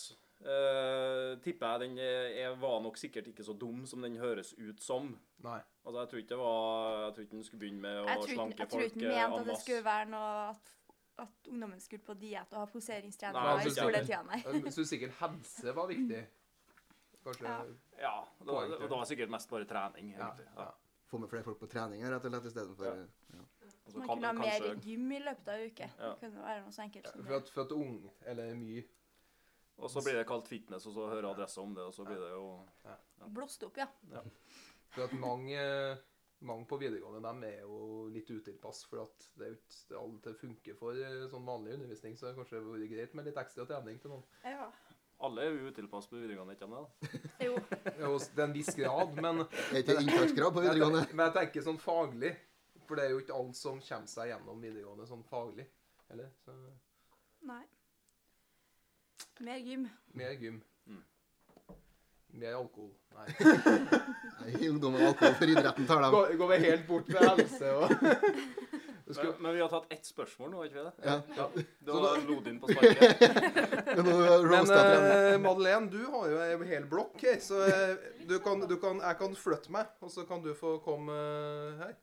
[0.45, 4.55] eh, tipper jeg den er, er- var nok sikkert ikke så dum som den høres
[4.59, 5.15] ut som.
[5.45, 5.61] Nei.
[5.85, 8.39] Altså, Jeg tror ikke det var, jeg tror ikke den skulle begynne med å slanke
[8.39, 8.59] folk.
[8.59, 10.75] jeg tror ikke den mente at det skulle være noe at,
[11.23, 14.41] at ungdommen skulle på diett og ha poseringstreninger i altså, skoletida, nei.
[14.43, 16.23] Jeg syns sikkert helse var viktig.
[17.25, 17.59] Kanskje Ja.
[17.99, 20.11] Ja, det var, det var sikkert mest bare trening.
[20.13, 20.47] Ja, egentlig.
[20.57, 20.63] ja.
[20.65, 20.73] Ja.
[21.07, 22.95] Få med flere folk på trening rett og slett, istedenfor Ja.
[23.39, 23.45] ja.
[23.87, 25.91] Og Man kan kunne ha man mer kanskje- gym i løpet av en uke.
[25.99, 26.09] Ja.
[26.11, 27.43] Det kunne være noe så enkelt som For det.
[27.43, 28.85] at, for at ung, eller mye
[29.79, 32.19] Og så blir det kalt fitness, og så hører adressa om det, og så blir
[32.21, 32.67] det jo
[33.35, 33.87] Blåst opp, ja.
[34.91, 35.59] For at mange,
[36.47, 38.85] mange på videregående de er jo litt utilpass.
[38.91, 42.17] For at det er ikke det alltid funker for eh, sånn vanlig undervisning.
[42.17, 44.27] Så det kanskje det vært greit med litt ekstra trening til noen.
[44.45, 44.69] ja.
[45.25, 47.05] Alle er jo utilpass på videregående, ikke sant?
[47.41, 47.53] Jo.
[48.03, 51.05] Jo, til en viss grad, men Er ikke det inntakskrav på videregående?
[51.15, 52.33] men jeg tenker sånn faglig.
[52.85, 55.65] For det er jo ikke alle som kommer seg gjennom videregående sånn faglig.
[56.13, 56.33] Eller?
[56.45, 56.57] Så
[57.47, 57.63] Nei.
[59.47, 59.87] Mer gym.
[60.19, 60.59] mer gym.
[60.91, 61.01] Mm.
[62.35, 62.91] Mer alkohol.
[63.15, 63.29] Nei.
[64.41, 66.15] Nei, ungdom og alkohol for idretten tar dem.
[66.15, 67.95] Går, går vi helt bort med helse og
[69.05, 70.93] Du Men, men vi har tatt ett spørsmål nå, ikke vi det?
[71.05, 71.17] Ja.
[71.37, 71.45] ja.
[71.85, 73.21] Det var Lodin på sparket.
[73.99, 77.93] Men eh, Madeleine, du har jo en hel blokk her, så eh,
[78.25, 81.85] du kan, du kan, jeg kan flytte meg, og så kan du få komme eh,
[81.85, 81.95] her.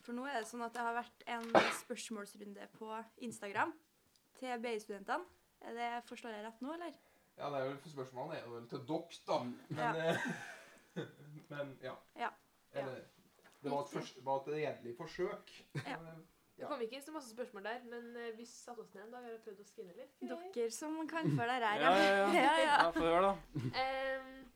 [0.00, 1.50] For nå er det sånn at det har vært en
[1.84, 2.88] spørsmålsrunde på
[3.28, 3.76] Instagram
[4.40, 5.37] til BI-studentene.
[5.60, 6.92] Er det, Forstår jeg rett nå, eller?
[7.38, 9.38] Ja, det er vel Spørsmålene er jo vel til dere, da.
[9.42, 9.92] Men Ja.
[10.08, 10.18] eh,
[11.50, 11.94] Men ja.
[12.16, 12.28] Ja.
[12.72, 13.00] Eller,
[13.62, 15.52] det var et, først, var et redelig forsøk.
[15.74, 15.98] Ja.
[16.58, 19.24] Det kom ikke så masse spørsmål der, men eh, vi satte oss ned en dag
[19.24, 20.16] og prøvde prøvd å skrive litt.
[20.20, 20.48] greier.
[20.56, 22.32] Dere som kan for dere her, Ja, ja, ja.
[22.34, 22.80] ja, ja.
[22.82, 23.34] Ja, Få høre, da.
[23.54, 24.50] Um,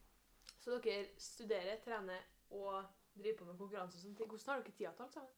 [0.65, 2.83] så dere studerer, trener og
[3.15, 4.29] driver på med konkurranse og sånne ting.
[4.35, 5.31] Hvordan har dere tida til alt sammen?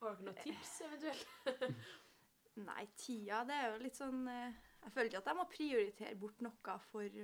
[0.00, 1.28] Har dere noen tips, eventuelt?
[2.58, 6.18] Nei, tida, det er jo litt sånn eh, Jeg føler ikke at jeg må prioritere
[6.18, 7.20] bort noe for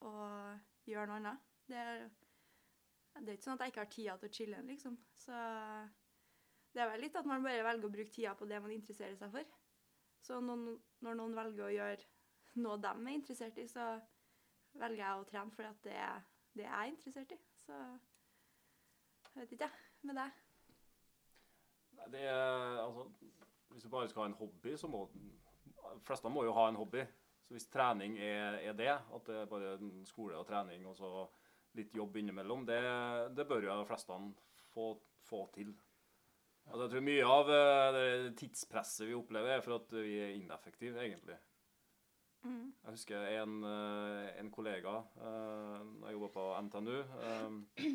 [0.00, 0.12] å
[0.88, 1.48] gjøre noe annet.
[1.68, 2.04] Det er,
[3.20, 4.96] det er ikke sånn at jeg ikke har tida til å chille, liksom.
[5.18, 5.40] Så
[6.72, 9.18] det er vel litt at man bare velger å bruke tida på det man interesserer
[9.18, 9.52] seg for.
[10.24, 12.08] Så noen, når noen velger å gjøre
[12.60, 13.92] noe de er interessert i, så
[14.78, 16.24] velger jeg å trene fordi det er
[16.56, 17.40] det jeg er interessert i.
[17.64, 17.76] Så
[19.34, 19.86] jeg vet ikke, jeg.
[20.08, 20.38] Med deg.
[21.98, 23.04] Nei, Det altså,
[23.70, 26.78] hvis du bare skal ha en hobby, så må De fleste må jo ha en
[26.78, 27.02] hobby.
[27.42, 31.10] Så hvis trening er, er det, at det er bare skole og trening og så
[31.78, 32.80] litt jobb innimellom, det,
[33.34, 34.18] det bør jo de fleste
[34.74, 34.92] få,
[35.26, 35.72] få til.
[36.70, 40.36] Altså, jeg tror mye av eh, det tidspresset vi opplever, er for at vi er
[40.36, 41.38] ineffektive, egentlig.
[42.46, 42.70] Mm.
[42.84, 45.32] Jeg husker en, eh, en kollega da
[46.06, 46.96] jeg jobba på NTNU.
[47.26, 47.90] eh,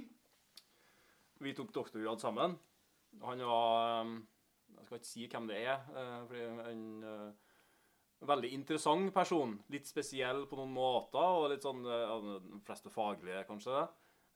[1.45, 2.57] vi tok doktorgrad sammen.
[3.23, 4.13] Han var eh,
[4.77, 7.53] Jeg skal ikke si hvem det er, uh, fordi en eh,
[8.29, 9.55] veldig interessant person.
[9.73, 13.85] Litt spesiell på noen måter, og litt sånn eh, ja, De fleste faglige, kanskje.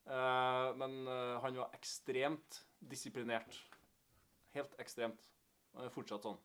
[0.10, 3.58] Eh, men eh, han var ekstremt disiplinert.
[4.56, 5.28] Helt ekstremt.
[5.76, 6.40] Han er fortsatt sånn.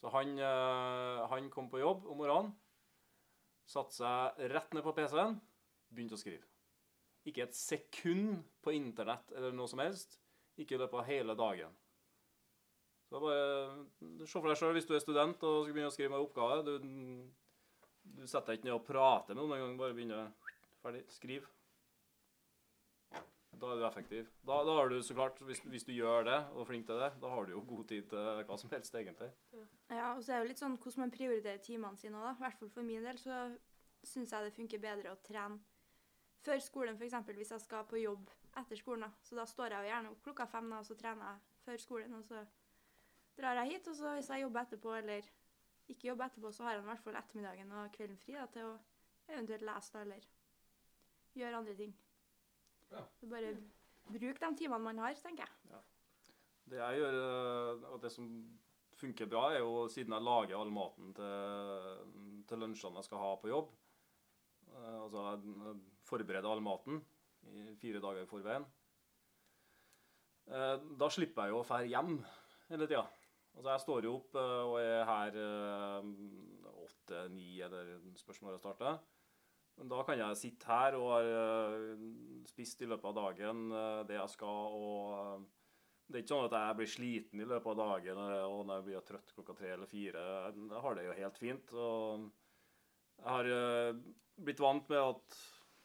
[0.00, 2.54] Så han, eh, han kom på jobb om morgenen,
[3.68, 5.38] satte seg rett ned på PC-en,
[5.92, 6.44] begynte å skrive.
[7.24, 10.18] Ikke et sekund på internett eller noe som helst.
[10.60, 11.72] Ikke i løpet av hele dagen.
[13.08, 16.14] Så bare Se for deg sjøl hvis du er student og skal begynne å skrive
[16.14, 16.62] en oppgave.
[16.66, 16.72] Du,
[18.18, 20.32] du setter deg ikke ned og prater med noen engang, bare begynner
[20.84, 21.04] Ferdig.
[21.08, 21.46] Skriv.
[23.54, 24.26] Da er du effektiv.
[24.44, 26.98] Da, da har du så klart, hvis, hvis du gjør det og er flink til
[27.00, 29.30] det, da har du jo god tid til hva som helst, egentlig.
[29.88, 32.34] Ja, og så er det jo litt sånn hvordan man prioriterer timene sine òg, da.
[32.34, 33.38] I hvert fall for min del så
[34.04, 35.62] syns jeg det funker bedre å trene
[36.44, 37.16] før skolen, f.eks.
[37.38, 38.28] hvis jeg skal på jobb
[38.60, 39.06] etter skolen.
[39.06, 39.24] da.
[39.24, 41.82] Så da står jeg jo gjerne opp klokka fem, da, og så trener jeg før
[41.86, 42.18] skolen.
[42.18, 42.44] Og så
[43.38, 45.30] drar jeg hit, og så hvis jeg jobber etterpå, eller
[45.90, 48.68] ikke jobber etterpå, så har jeg i hvert fall ettermiddagen og kvelden fri da, til
[48.70, 48.74] å
[49.28, 50.28] eventuelt lese da, eller
[51.34, 51.94] gjøre andre ting.
[52.92, 53.04] Ja.
[53.18, 53.54] Så bare
[54.08, 55.82] bruk de timene man har, tenker jeg.
[56.70, 58.28] Det jeg gjør, eh, og det som
[58.94, 63.32] funker bra, er jo siden jeg lager all maten til, til lunsjene jeg skal ha
[63.40, 63.72] på jobb,
[64.74, 65.76] Eh, altså jeg
[66.08, 67.02] forbereder all maten
[67.52, 68.64] i fire dager i forveien.
[70.48, 72.16] Eh, da slipper jeg jo å dra hjem
[72.70, 73.04] hele tida.
[73.54, 75.40] Altså jeg står jo opp eh, og er her
[76.84, 78.98] åtte-ni, eller spørsmålet starter.
[79.78, 82.06] Men da kan jeg sitte her og har eh,
[82.46, 84.78] spist i løpet av dagen eh, det jeg skal.
[84.78, 85.46] og eh,
[86.06, 88.86] Det er ikke sånn at jeg blir sliten i løpet av dagen og når jeg
[88.88, 90.24] blir trøtt klokka tre eller fire.
[90.54, 91.74] Jeg har det jo helt fint.
[91.74, 92.28] og
[93.18, 94.00] Jeg har eh,
[94.46, 95.42] blitt vant med at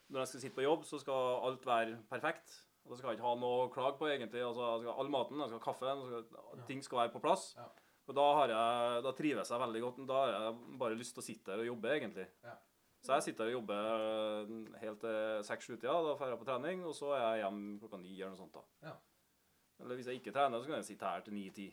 [0.10, 2.54] når jeg skal sitte på jobb, så skal alt være perfekt.
[2.86, 4.42] Og det skal jeg ikke ha noe å klage på, egentlig.
[4.46, 7.22] Altså, jeg skal ha all maten, jeg skal ha kaffen, skal, ting skal være på
[7.24, 7.52] plass.
[7.60, 7.68] Ja.
[8.10, 10.00] Og da, har jeg, da trives jeg veldig godt.
[10.10, 12.26] Da har jeg bare lyst til å sitte her og jobbe, egentlig.
[12.46, 12.56] Ja.
[13.00, 15.94] Så jeg sitter og jobber eh, helt til seks-sju-tida.
[15.94, 18.58] Da drar jeg på trening, og så er jeg hjemme klokka ni eller noe sånt.
[18.58, 18.90] da.
[18.90, 18.96] Ja.
[19.80, 21.70] Eller hvis jeg ikke trener, så kan jeg sitte her til ni-ti.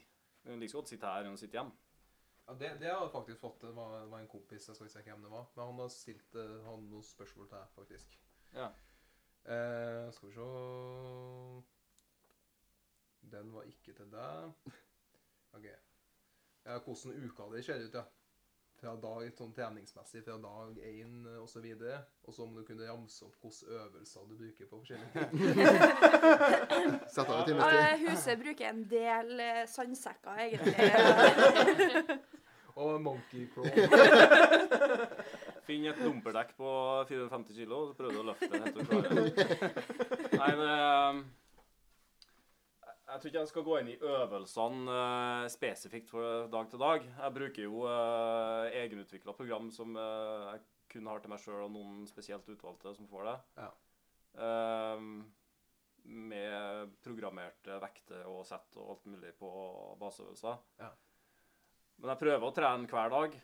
[0.47, 1.75] Like så godt sitte her enn å sitte hjemme.
[2.47, 3.64] Ja, det, det har jeg faktisk fått.
[3.64, 5.49] Det var, det var en kompis, jeg skal ikke si hvem det var.
[5.57, 8.21] Men han har stilt eh, han noen spørsmål til deg, faktisk.
[8.55, 8.69] Ja.
[9.47, 10.41] Eh, skal vi se
[13.31, 14.53] Den var ikke til deg.
[15.55, 15.67] OK.
[16.67, 18.03] Ja, hvordan uka di ser ut, ja.
[18.77, 21.65] Fra dag, sånn treningsmessig fra dag én osv.
[22.27, 25.31] Og så må du kunne ramse opp hvilke øvelser du bruker på forskjellige ting.
[27.15, 27.79] Sett av en times tid.
[27.79, 30.91] Eh, Huset bruker en del eh, sandsekker, egentlig.
[32.83, 33.71] Og monkey crawl.
[35.77, 36.69] Finn et dumperdekk på
[37.11, 39.25] 450 kilo, og så prøver du å løfte det helt til du.
[40.41, 41.19] Nei, men eh,
[43.11, 47.05] Jeg tror ikke jeg skal gå inn i øvelsene uh, spesifikt for dag til dag.
[47.05, 51.75] Jeg bruker jo uh, egenutvikla program som uh, jeg kun har til meg sjøl og
[51.75, 53.37] noen spesielt utvalgte som får det.
[53.61, 53.69] Ja.
[54.41, 55.27] Uh,
[56.07, 59.51] med programmerte vekter og sett og alt mulig på
[60.01, 60.57] baseøvelser.
[60.81, 60.91] Ja.
[62.01, 63.39] Men jeg prøver å trene hver dag.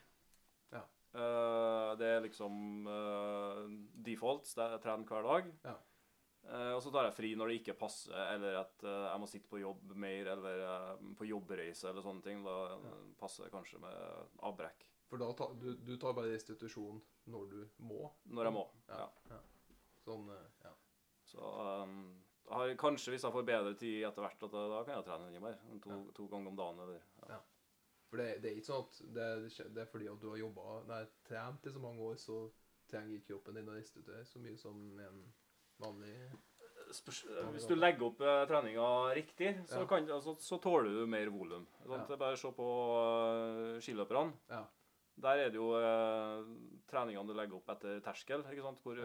[1.12, 3.64] Eh, det er liksom uh,
[4.04, 4.54] defaults.
[4.56, 5.50] Det er hver dag.
[5.66, 5.74] Ja.
[6.42, 9.26] Uh, og så tar jeg fri når det ikke passer, eller at eh, jeg må
[9.30, 12.40] sitte på jobb mer, eller eh, på jobbreise eller sånne ting.
[12.42, 12.96] Da Ja.
[13.20, 13.94] passer det kanskje med
[14.42, 14.88] avbrekk.
[15.06, 16.98] For da ta, du, du tar bare restitusjon
[17.30, 18.10] når du må.
[18.26, 18.64] Når jeg må.
[18.88, 19.06] Ja.
[19.30, 19.38] Ja.
[20.02, 20.74] Sånn, eh, ja.
[21.30, 21.38] Så
[21.86, 21.94] um,
[22.50, 25.44] har, kanskje hvis jeg får bedre tid etter hvert, at da, kan jeg trene enda
[25.46, 25.60] mer.
[25.86, 26.98] To, to ganger om dagen eller
[27.30, 27.38] ja.
[28.12, 29.26] For det, det er ikke sånn at det,
[29.72, 32.42] det er fordi at du har jobba Nei, trent i så mange år, så
[32.90, 35.22] trenger ikke kroppen din å restituere så mye som en
[35.80, 36.16] vanlig
[36.92, 37.22] Spørs,
[37.54, 39.86] hvis du legger opp eh, treninga riktig, så, Ja.
[39.88, 41.62] kan, altså, så tåler du mer volum.
[41.86, 42.02] Ja.
[42.02, 42.16] Ja.
[42.20, 42.66] Bare se på
[42.98, 44.34] uh, skiløperne.
[44.50, 44.66] Ja.
[45.22, 46.50] Der er det jo eh,
[46.90, 48.44] treningene du legger opp etter terskel?
[48.82, 49.00] Hvor,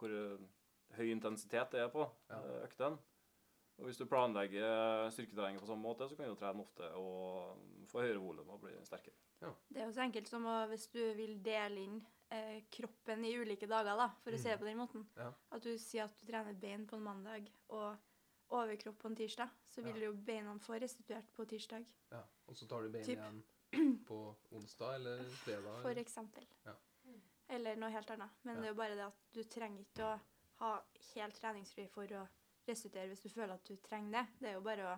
[0.00, 0.42] hvor eh,
[0.98, 2.40] høy intensitet det er på Ja.
[3.80, 3.82] Eh.
[3.82, 7.56] Og hvis du planlegger styrketreninger på samme måte, så kan du trene ofte og
[7.90, 9.14] få høyere volum og bli sterkere.
[9.40, 11.96] Det er jo så enkelt som å, hvis du vil dele inn
[12.30, 15.06] eh, kroppen i ulike dager, da, for å se det på den måten.
[15.16, 15.22] Mm.
[15.24, 15.30] Ja.
[15.56, 17.96] At du sier at du trener bein på en mandag og
[18.50, 20.10] overkropp på en tirsdag, så vil Ja.
[20.10, 22.22] jo beina få restituert på tirsdag, Ja.
[22.48, 23.18] Og så tar du bein Typ.
[23.18, 25.80] igjen på onsdag eller fredag.
[25.82, 26.44] for eksempel.
[26.66, 26.74] Ja.
[27.48, 28.30] Eller noe helt annet.
[28.44, 28.60] Men Ja.
[28.60, 30.20] det er jo bare det at du trenger ikke å
[30.60, 30.82] ha
[31.14, 32.28] helt treningsfri for å
[32.70, 34.26] restituere hvis du føler at du trenger det.
[34.40, 34.96] Det er jo bare å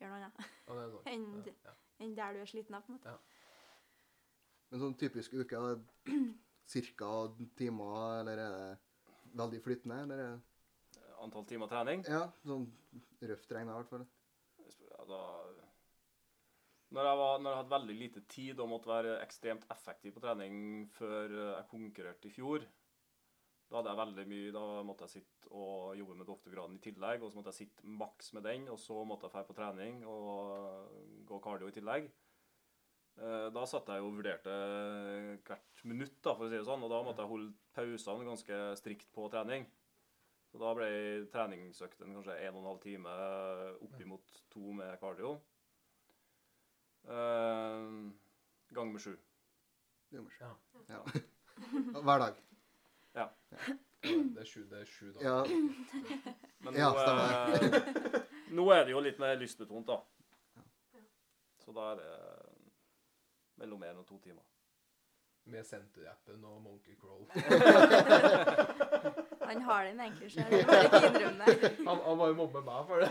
[0.00, 2.10] gjøre noe annet Ja, enn, Ja, ja.
[2.20, 3.16] der du er sliten av, på en måte.
[4.70, 6.18] Men sånn typisk uke, er det
[6.76, 7.10] cirka
[7.58, 10.02] timer, eller er det veldig flytende?
[10.06, 10.44] Eller er det
[11.24, 12.66] Antall timer trening Ja, sånn
[13.24, 14.04] røft regna i hvert fall.
[14.84, 15.20] Ja, da,
[16.92, 20.22] når, jeg var, når jeg hadde veldig lite tid og måtte være ekstremt effektiv på
[20.24, 20.58] trening
[20.96, 22.66] før jeg konkurrerte i fjor,
[23.66, 27.22] da hadde jeg veldig mye, da måtte jeg sitte og jobbe med doktorgraden i tillegg,
[27.22, 30.04] og så måtte jeg sitte maks med den, og så måtte jeg dra på trening
[30.06, 32.06] og gå cardio i tillegg.
[33.16, 34.54] Eh, Da satt jeg og vurderte
[35.48, 38.60] hvert minutt, da, for å si det sånn, og da måtte jeg holde pausene ganske
[38.78, 39.66] strikt på trening.
[40.52, 40.88] Så da ble
[41.32, 43.14] treningsøkten kanskje en og en halv time
[43.82, 45.40] oppimot to med cardio.
[47.06, 48.12] Eh,
[48.78, 49.16] gang med sju.
[50.10, 50.86] Det er morsomt.
[50.88, 51.02] Ja.
[51.02, 51.02] Ja.
[52.06, 52.45] Hver dag.
[53.16, 53.28] Ja,
[54.02, 55.24] Det er sju, det er sju dager.
[55.24, 55.44] Ja.
[56.66, 56.98] Men Ja, nå,
[57.54, 57.60] eh,
[58.54, 59.96] nå er det jo litt mer lystbetont, da.
[61.64, 62.12] Så da er det
[63.62, 64.42] mellom én og to timer.
[65.46, 67.26] Med Center-appen og Monkey Crawl.
[69.46, 71.54] Han har den egentlig sjøl, bare ikke innrømme det.
[71.86, 73.10] Han, han bare mobber meg for det.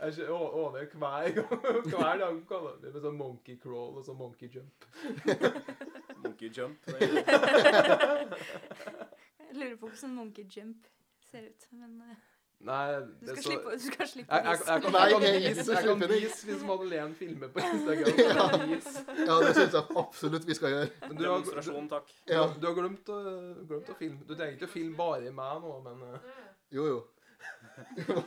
[0.00, 1.50] Jeg ser å- Åne hver gang
[1.92, 4.78] hver dag kaller han det med sånn monkey crawl og sånn monkey jump.
[6.36, 6.78] Monkey jump.
[9.48, 10.86] Jeg lurer på hvordan monkey jump
[11.30, 12.16] ser ut, men eh,
[12.66, 15.84] Nei, Du skal så slippe, du skal slippe jeg, jeg, jeg, jeg, kan vise, jeg
[15.86, 16.08] kan det.
[16.48, 18.20] hvis Madeleine filmer på Instagram.
[19.28, 20.88] Ja, det syns jeg absolutt vi skal gjøre.
[21.02, 22.06] Men du har, du, Demonstrasjon, takk.
[22.28, 22.46] du, Ja.
[22.60, 23.18] du har glemt å,
[23.72, 24.20] glemt å filme.
[24.28, 26.30] Du trenger ikke å filme bare meg nå, men eh,
[26.76, 27.00] Jo, jo.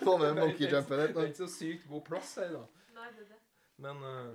[0.06, 2.66] Få med monkeykjumpen det er ikke så sykt god plass her, da.
[3.00, 3.42] Nei, det er det.
[3.86, 4.30] Men eh,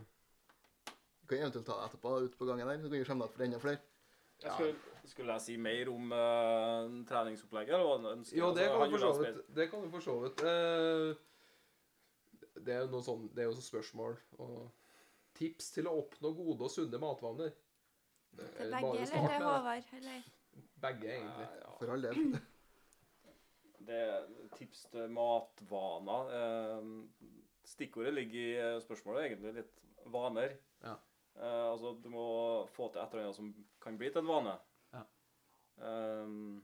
[1.25, 3.35] Vi kan eventuelt ta det etterpå ute på gangen der, så kan vi skjemme igjen
[3.37, 3.81] for enda flere.
[4.45, 4.75] Jeg skulle,
[5.09, 7.75] skulle jeg si mer om uh, treningsopplegget?
[7.75, 8.37] Eller hva ønsker?
[8.37, 10.43] Jo, det Altså, kan han du for det kan du for så vidt.
[10.51, 11.15] Eh,
[12.65, 14.59] Det er jo noe sånn, det er jo så spørsmål og
[15.35, 17.55] tips til å oppnå gode og sunne matvaner.
[18.35, 19.47] Til begge, eller til.
[19.47, 19.89] Håvard?
[19.99, 20.29] Eller?
[20.85, 21.49] Begge, egentlig.
[21.49, 21.73] Ja, ja.
[21.81, 22.21] For all del.
[23.89, 26.31] Det er tips til matvaner.
[26.39, 26.85] Eh,
[27.69, 28.41] stikkordet ligger
[28.79, 29.83] i spørsmålet, egentlig litt
[30.15, 30.55] vaner.
[31.35, 32.27] Eh, altså, du må
[32.75, 33.51] få til et eller annet som
[33.83, 34.55] kan bli til en vane.
[34.95, 35.03] Ja.
[35.77, 36.61] Um,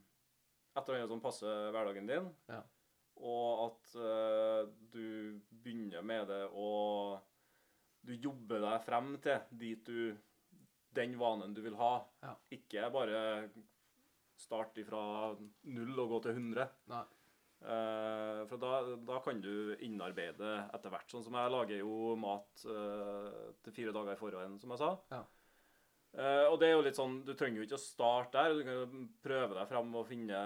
[0.76, 2.28] et eller annet som passer hverdagen din.
[2.50, 2.60] Ja.
[3.20, 7.18] Og at uh, du begynner med det og
[8.06, 10.16] du jobber deg frem til dit du
[10.96, 11.92] Den vanen du vil ha.
[12.24, 12.32] Ja.
[12.50, 13.18] Ikke bare
[14.40, 15.02] starte fra
[15.70, 16.64] null og gå til 100.
[16.90, 17.04] Nei.
[17.60, 21.10] Eh, for da, da kan du innarbeide etter hvert.
[21.12, 24.94] Sånn som jeg lager jo mat uh, til fire dager i forveien, som jeg sa.
[25.12, 25.20] Ja.
[26.10, 28.56] Uh, og det er jo litt sånn, Du trenger jo ikke å starte der.
[28.56, 30.40] Du kan prøve deg fram og finne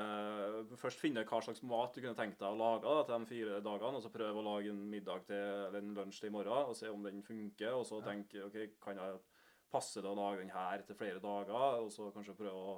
[0.81, 3.61] først finne hva slags mat du kunne tenkt deg å lage da, til de fire
[3.65, 4.01] dagene.
[4.01, 6.77] og Så prøve å lage en middag til, eller en lunsj til i morgen og
[6.77, 7.79] se om den funker.
[7.79, 8.11] Og så Ja.
[8.11, 9.23] tenke ok, kan jeg
[9.71, 12.77] passe det å lage den her til flere dager, og så kanskje prøve å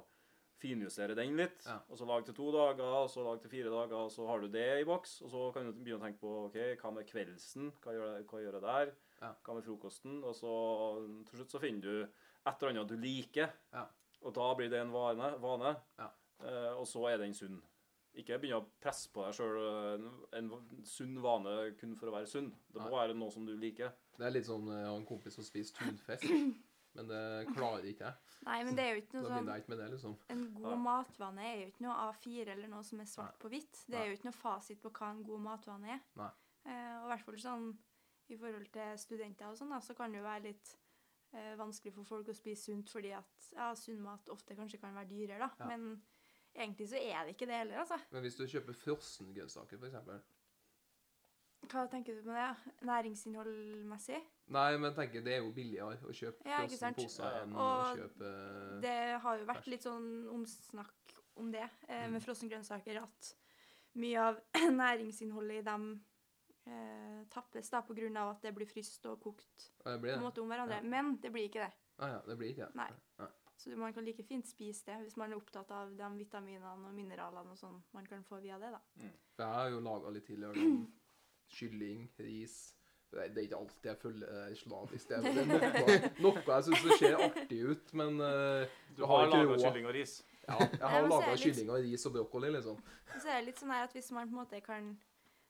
[0.61, 1.65] finjustere den litt.
[1.67, 1.77] Ja.
[1.89, 4.41] Og så lage til to dager, og så lage til fire dager, og så har
[4.41, 5.21] du det i boks.
[5.25, 8.25] Og så kan du begynne å tenke på ok, hva med kveldsen, hva gjør jeg,
[8.31, 8.93] hva gjør jeg der?
[9.21, 9.31] Ja.
[9.45, 10.19] Hva med frokosten?
[10.25, 10.51] Og så
[11.29, 13.85] til slutt så finner du et eller annet du liker, Ja.
[14.23, 15.33] og da blir det en vane.
[15.41, 15.75] vane.
[15.99, 16.09] Ja.
[16.43, 17.61] Eh, og så er den sunn.
[18.17, 19.57] Ikke begynne å presse på deg sjøl
[19.93, 20.47] en, en
[20.89, 22.47] sunn vane kun for å være sunn.
[22.73, 22.95] Det må Nei.
[22.97, 23.91] være noe som du liker.
[24.17, 26.25] Det er litt sånn Jeg har en kompis som spiser tunfisk,
[26.97, 27.21] men det
[27.55, 28.33] klarer ikke jeg.
[28.47, 30.15] Nei, men det er jo ikke noe sånn jeg ikke med det, liksom.
[30.33, 30.77] En god Ja.
[30.87, 33.79] matvane er jo ikke noe A4 eller noe som er svart på hvitt.
[33.87, 34.07] Det er Nei.
[34.09, 36.01] jo ikke noe fasit på hva en god matvane er.
[36.19, 36.29] Nei.
[36.67, 37.67] Eh, og i hvert fall sånn
[38.29, 40.73] i forhold til studenter og sånn, da, så kan det jo være litt
[41.33, 44.93] eh, vanskelig for folk å spise sunt fordi at ja, sunn mat ofte kanskje kan
[44.95, 45.49] være dyrere, da.
[45.59, 45.67] Ja.
[45.71, 46.01] Men
[46.55, 47.99] egentlig så er det ikke det heller, altså.
[48.11, 50.27] Men hvis du kjøper frossengrønnsaker, f.eks.
[51.67, 52.49] Hva tenker du på det?
[52.87, 54.19] Næringsinnholdmessig?
[54.47, 56.95] Nei, men tenker det er jo billigere å kjøpe Ja, ikke sant?
[56.95, 57.67] frossenposer enn å
[57.97, 58.29] kjøpe
[58.81, 58.93] Det
[59.23, 59.67] har jo vært fersk.
[59.73, 62.11] litt sånn omsnakk om det eh, Mm.
[62.13, 63.35] med frossengrønnsaker, at
[63.95, 64.39] mye av
[64.83, 65.89] næringsinnholdet i dem
[66.65, 70.41] eh, tappes da av at det blir fryst og kokt Ja, det på en måte
[70.41, 70.79] om hverandre.
[70.81, 70.81] Ja.
[70.83, 71.73] Men det blir ikke det.
[71.99, 72.75] Ah, ja, det blir ikke det.
[72.75, 72.89] Nei.
[73.19, 73.27] Nei.
[73.57, 76.93] Så man kan like fint spise det hvis man er opptatt av de vitaminene og
[76.93, 78.71] mineralene og sånn man kan få via det.
[78.71, 78.79] da.
[79.01, 79.11] Mm.
[79.39, 80.93] jeg har jo laga litt tidligere sånn
[81.49, 82.73] kylling, ris
[83.11, 85.07] Det er det er ikke alltid jeg følger eh, slavisk.
[85.09, 89.21] Det er, det er noe, noe jeg syns ser artig ut, men uh, Du har
[89.23, 90.15] har laga kylling og ris.
[90.47, 92.81] ja, jeg har laga kylling og ris og brokkoli, liksom.
[93.15, 94.97] Så er det litt sånn her at hvis man på en måte kan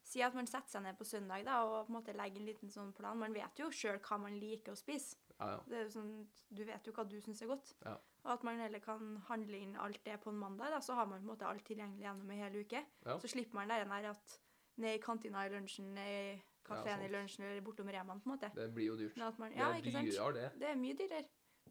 [0.08, 2.48] si at man setter seg ned på søndag da, og på en måte legger en
[2.48, 5.18] liten sånn plan Man vet jo sjøl hva man liker å spise.
[5.38, 5.58] Ja, ja.
[5.68, 6.14] Det er jo sånn,
[6.50, 7.74] Du vet jo hva du syns er godt.
[7.84, 7.98] Ja.
[8.24, 11.08] Og at man heller kan handle inn alt det på en mandag, da, så har
[11.10, 12.84] man på en måte alt tilgjengelig gjennom en hel uke.
[13.06, 13.18] Ja.
[13.22, 14.38] Så slipper man det der at
[14.78, 18.30] ned i kantina i lunsjen, ned i kafeen ja, i lunsjen eller bortom Remaen, på
[18.30, 18.52] en måte.
[18.56, 19.18] Det blir jo dyrt.
[19.40, 20.10] Man, Det ja, er ikke sant?
[20.12, 20.50] dyrere, det.
[20.62, 21.26] Det er mye dyrere.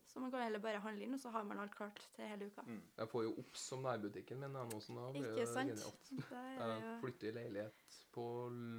[0.06, 2.46] Så man kan heller bare handle inn, og så har man alt klart til hele
[2.46, 2.62] uka.
[2.66, 2.80] Mm.
[2.98, 5.70] Jeg får jo Obs som nærbutikken min nå, så da blir Ikke det sant?
[5.72, 6.10] genialt.
[6.32, 8.26] Er Jeg flytter i leilighet på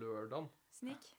[0.02, 0.50] lørdagen.
[0.72, 1.14] snik.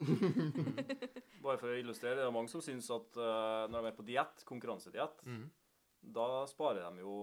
[1.44, 4.06] Bare for å illustrere, det er mange som syns at uh, når de er på
[4.08, 5.44] diett, konkurransediett, Mm.
[6.14, 7.14] da sparer de jo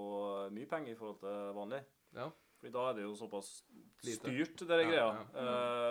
[0.55, 1.81] mye penger i forhold til vanlig.
[2.17, 2.29] Ja.
[2.61, 3.47] Fordi da er det jo såpass
[4.05, 5.05] styrt, det der Ja, greia.
[5.33, 5.45] ja.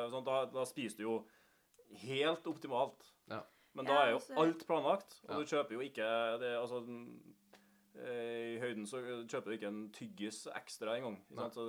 [0.04, 1.26] Eh, sånn, da, da spiser du jo
[2.04, 3.08] helt optimalt.
[3.28, 3.42] Ja.
[3.74, 5.38] Men da er jo altså- alt planlagt, og Ja.
[5.38, 6.80] du kjøper jo ikke det, altså,
[7.96, 11.18] eh, I høyden så kjøper du ikke en tyggis ekstra engang.
[11.52, 11.64] Så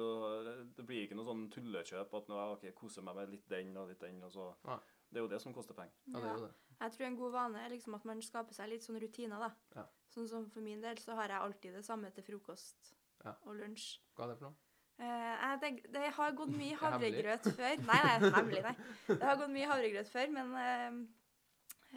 [0.77, 3.87] det- blir ikke noe sånn tullekjøp at nå, ok, koser meg med litt den og
[3.89, 4.21] litt den.
[4.23, 4.53] og så...
[4.65, 4.79] Nei.
[5.11, 5.91] Det er jo det som koster penger.
[6.07, 6.53] ja, det er jo det.
[6.81, 9.51] Jeg tror en god vane er liksom at man skaper seg litt sånn rutiner, da.
[9.75, 9.85] Ja.
[10.09, 12.93] Sånn som for min del så har jeg alltid det samme til frokost
[13.25, 13.35] Ja.
[13.45, 13.99] og lunsj.
[14.15, 14.55] Hva er det for noe?
[15.01, 17.75] Eh, jeg det har gått mye Det havregrøt før.
[17.87, 18.75] Nei, nei, hemmelig, nei.
[19.09, 20.91] Det har gått mye havregrøt før, men eh,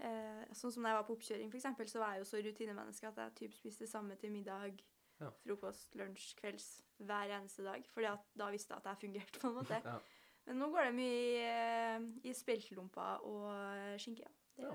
[0.09, 2.40] eh, sånn som da jeg var på oppkjøring, for eksempel, så var jeg jo så
[2.46, 4.80] rutinemenneske at jeg typ spiste det samme til middag,
[5.20, 5.28] Ja.
[5.44, 6.64] frokost, lunsj, kvelds
[6.98, 7.84] hver eneste dag.
[8.11, 9.78] At da visste jeg at jeg fungerte, på en måte.
[9.84, 9.98] Ja.
[10.46, 14.26] Men nå går det mye i, eh, i speltlomper og skinke.
[14.59, 14.70] Ja.
[14.70, 14.72] Det,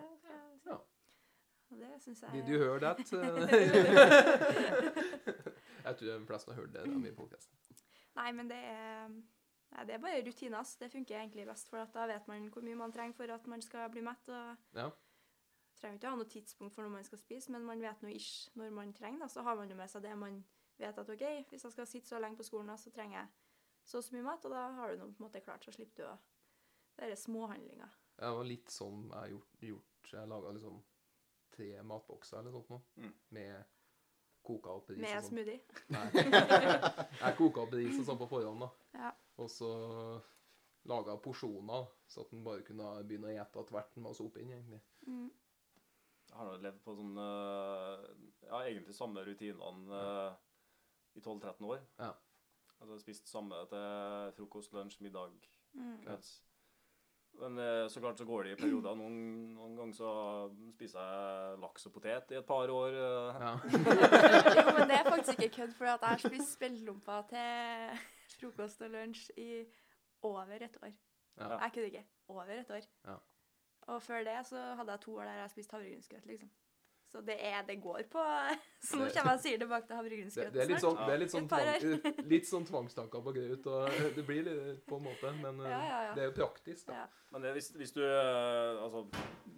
[0.65, 0.71] Ja.
[0.71, 0.77] ja.
[1.69, 2.97] Det syns jeg Did you hear that?
[5.85, 7.53] jeg tror de fleste har hørt det dem i podcasten.
[8.15, 9.09] Nei, men det er
[9.71, 10.65] Nei, det er bare rutiner.
[10.79, 13.45] Det funker egentlig best, for at da vet man hvor mye man trenger for at
[13.47, 14.27] man skal bli mett.
[14.29, 14.89] og Ja.
[15.79, 18.11] trenger ikke å ha noe tidspunkt for når man skal spise, men man vet noe
[18.15, 19.19] ish når man trenger.
[19.19, 20.43] da, Så har man jo med seg det man
[20.79, 23.27] vet at OK, hvis jeg skal sitte så lenge på skolen, da, så trenger jeg
[23.85, 25.71] så og så mye mat, og da har du noe på en måte klart, så
[25.71, 26.17] slipper du å
[26.97, 27.89] Det er småhandlinger.
[28.17, 29.59] Det var litt sånn jeg gjort.
[29.61, 30.11] gjort.
[30.11, 30.83] Jeg laga liksom
[31.51, 33.13] tre matbokser eller noe sånt nå, Mm.
[33.31, 33.65] med
[34.43, 35.29] koka opp ris Med sånn.
[35.29, 35.59] smoothie.
[35.89, 36.07] Nei.
[37.23, 38.69] Jeg koka opp ris og sånn på forhånd, da.
[38.99, 39.11] Ja.
[39.39, 39.69] Og så
[40.89, 44.41] laga porsjoner, så at en bare kunne begynne å gjette etter hvert en masse oppi
[44.41, 44.81] den, egentlig.
[45.07, 45.29] Mm.
[46.29, 48.03] Jeg har nå levd på sånn eh,
[48.47, 50.33] Ja, egentlig samme rutinene eh,
[51.17, 51.79] i 12-13 år.
[51.99, 52.11] Ja.
[52.79, 55.33] Altså spist samme til frokost, lunsj, middag,
[55.77, 55.99] Mm.
[56.01, 56.29] kvelds.
[57.39, 58.95] Men eh, så klart så går det i perioder.
[58.99, 59.19] Noen,
[59.55, 60.09] noen ganger så
[60.75, 62.97] spiser jeg laks og potet i et par år.
[62.99, 63.39] eh.
[63.45, 63.51] Ja.
[64.59, 68.01] Jo, men det er faktisk ikke kødd, for jeg har spist speltlomper til
[68.39, 69.49] frokost og lunsj i
[70.27, 70.91] over et år.
[71.39, 71.49] Ja.
[71.63, 72.05] Jeg kødder ikke.
[72.27, 72.87] Over et år.
[73.07, 73.15] Ja.
[73.89, 76.49] Og før det så hadde jeg to år der jeg spiste havregrynsgrøt, liksom.
[77.09, 78.23] Så det, er, det går på
[78.87, 81.21] Så nå kommer jeg sier tilbake til Det, havregrynsgrøt det er litt sånn, det er
[81.23, 82.03] litt sånn, tvang,
[82.33, 83.69] litt sånn tvangstanker på Graut.
[83.73, 86.13] og Det blir litt på en måte, men eh, Ja, ja, ja.
[86.17, 87.07] det er jo praktisk, da, Ja.
[87.33, 89.03] Men det, hvis, hvis du eh, Altså,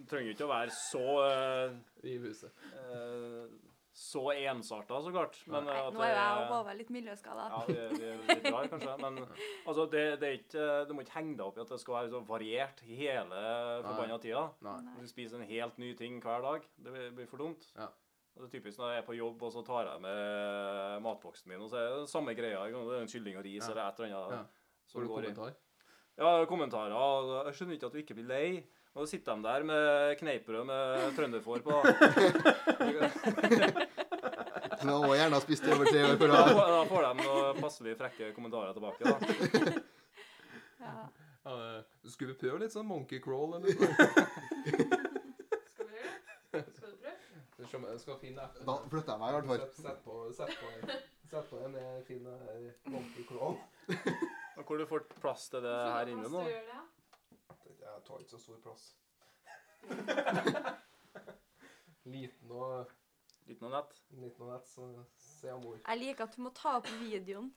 [0.09, 1.75] trenger jo ikke å være så uh,
[2.07, 2.63] i huset.
[2.75, 5.35] eh, så ensarta, så klart.
[5.51, 7.47] Men Nei, at nå er jo jeg Håvard litt miljøskada.
[7.51, 8.93] Ja, vi, vi er litt rar, kanskje.
[9.01, 9.17] Men
[9.67, 11.97] altså, det, det er ikke, du må ikke henge deg opp i at det skal
[11.97, 13.41] være så variert hele
[13.83, 14.45] forbanna tida.
[14.63, 14.77] Nei.
[14.95, 17.67] Hvis du spiser en helt ny ting hver dag, det blir- blir for dumt.
[17.75, 17.89] Ja.
[18.31, 21.59] Det er typisk når jeg er på jobb, og så tar jeg med matboksen min,
[21.65, 22.61] og så er det samme greia.
[22.71, 23.71] Det er en kylling og ris Ja.
[23.73, 24.37] eller et eller annet.
[24.37, 24.69] Ja.
[24.93, 25.51] Får du kommentar?
[26.21, 26.95] Ja, kommentarer.
[27.49, 28.47] Jeg skjønner ikke at du ikke blir lei.
[28.91, 31.75] Og så sitter de der med kneippbrød med trønderfår på.
[34.81, 36.51] Som jeg også gjerne har spist over tre år på rad.
[36.57, 39.01] da får de noen passelig frekke kommentarer tilbake.
[39.05, 39.15] da.
[40.81, 41.03] Ja.
[41.45, 41.51] Ja,
[42.09, 43.51] skulle vi prøve litt sånn monkey crawl?
[43.53, 43.73] Eller noe?
[45.71, 46.35] Skal vi gjøre det?
[46.49, 47.13] Skal du prøve?
[47.69, 48.65] Skal- Jeg skal finne etter.
[48.65, 49.59] Da flytter jeg meg i hvert fall.
[49.85, 50.65] Sett, på, sett på,
[51.31, 53.55] sett på en eh, fin eh, monkey crawl.
[54.57, 56.41] Og Hvor du får plass til det her inne nå?
[56.41, 56.81] Skal du gjøre det?
[57.81, 58.83] Jeg tar ikke så stor plass.
[62.11, 62.85] Liten og,
[63.49, 63.91] Liten og nett.
[64.21, 64.81] liten og nett, så
[65.17, 65.77] sier mor.
[65.87, 67.47] Jeg liker at du må ta opp videoen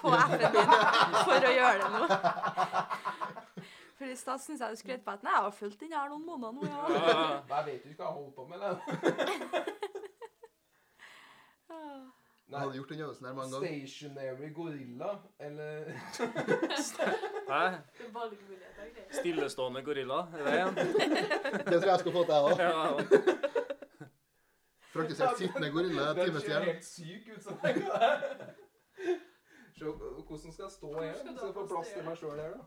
[0.00, 0.54] på appen din
[1.26, 2.02] for å gjøre det nå.
[3.98, 6.06] For i stad syns jeg du skrøt på at nei, jeg har fulgt den her
[6.10, 6.60] noen måneder nå.
[6.66, 6.70] Ja,
[7.12, 7.26] Ja.
[7.56, 8.56] Jeg vet jo ikke hva jeg holder på med.
[8.58, 8.74] Eller?
[12.52, 13.68] Jeg hadde gjort den øvelsen her mange ganger.
[13.68, 15.84] Stationary gorilla, eller
[17.52, 17.64] Hæ?
[19.10, 20.14] Stillestående gorilla?
[20.14, 20.74] Er det en?
[20.74, 22.58] Det tror jeg jeg skal få til, jeg òg.
[22.60, 22.72] Ja.
[24.92, 27.42] Praktisert sittende gorilla Den ser helt syk ut.
[27.42, 27.96] som jeg gjør.
[29.78, 32.50] Se hvordan skal jeg stå igjen, skal Så jeg får plass til meg sjøl her,
[32.50, 32.62] da.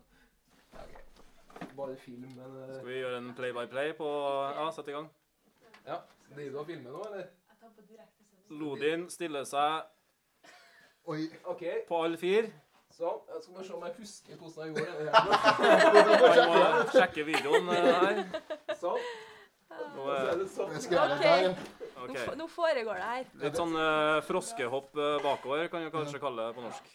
[1.77, 4.09] Bare film, men eh, Skal vi gjøre en play-by-play på
[4.57, 5.07] Ja, sett i gang.
[5.85, 5.99] Ja.
[6.35, 7.27] Driver du og filmer nå, eller?
[7.51, 8.24] Jeg tar på direkte.
[8.49, 9.83] Lodin stiller seg
[11.05, 11.27] Oi.
[11.45, 11.63] OK.
[11.87, 12.49] på alle fire.
[12.95, 13.21] Sånn.
[13.29, 15.07] Jeg skal bare se om jeg husker hvordan jeg gjorde det.
[16.39, 16.59] Jeg må
[16.93, 18.21] sjekke videoen eh, her.
[18.79, 19.01] Sånn.
[19.95, 22.35] Nå er det her.
[22.39, 23.25] Nå, foregår det her.
[23.41, 26.93] Litt sånn uh, froskehopp eh, bakover, kan vi kanskje kalle det på norsk.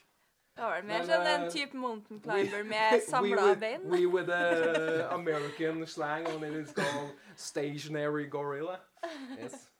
[0.56, 3.86] Det var vel mer sånn en eh, type mountain climber med samla bein.
[3.88, 8.80] We with the American slang on it is called stationary gorilla.
[9.40, 9.70] Yes.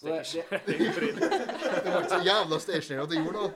[0.00, 0.22] Så det,
[0.66, 0.76] det,
[1.84, 3.50] Det var ikke så jævla stationary at det gjorde noe.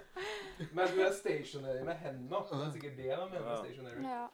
[0.76, 2.40] men du er stationary med hendene.
[2.51, 4.03] Det er sikkert det de mener med stationary.
[4.05, 4.26] Ja.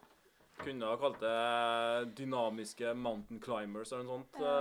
[0.61, 4.43] Kunne ha kalt det dynamiske mountain climbers eller noe sånt.
[4.43, 4.57] Ja.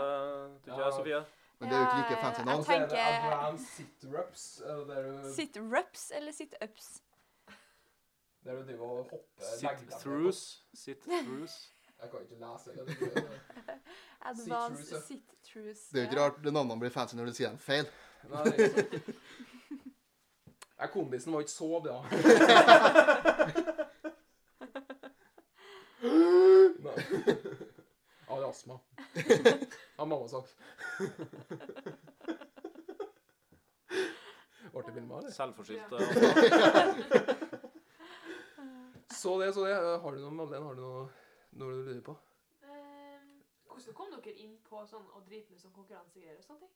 [0.69, 0.77] Ja.
[0.85, 1.23] jeg, Sofie?
[1.59, 2.61] Men det er jo ikke like fancy navn.
[2.63, 4.45] Det tenker- advanced sit-ups.
[4.63, 6.87] eh, Sit-rups eller sit-ups?
[8.45, 9.17] der du driver og hopper
[9.59, 10.39] Sit-throughs.
[10.73, 11.57] Sit-throughs.
[12.01, 12.75] Jeg kan ikke lese det.
[14.29, 14.99] Advanced Sit-throughs, ja.
[15.07, 15.81] sit-throughs.
[15.91, 17.85] Det er jo ikke rart det navnene blir fancy når du sier dem feil.
[18.29, 18.69] Nei, det er
[20.85, 21.97] ikke Kondisen var ikke så bra.
[28.29, 28.75] Jeg har astma.
[29.97, 30.55] Har mamma sagt.
[34.69, 35.31] Ble det filma, eller?
[35.33, 35.91] Selvforskyldt.
[35.91, 35.97] Ja.
[35.97, 36.03] eh,
[39.19, 39.73] Så det, så det.
[40.03, 40.65] Har du noe, Madeleine?
[40.69, 41.07] Har du noe,
[41.57, 42.15] noe du lurer på?
[42.67, 46.75] Ehm, hvordan kom dere inn på sånn å drite med sånn konkurransegreier og sånne ting?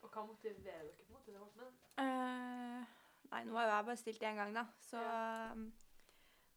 [0.00, 2.04] Og hva motiverer dere på en måte til å holde med det?
[2.04, 2.98] Eh,
[3.32, 4.64] nei, nå har jo jeg bare stilt én gang, da.
[4.84, 5.54] Så ja.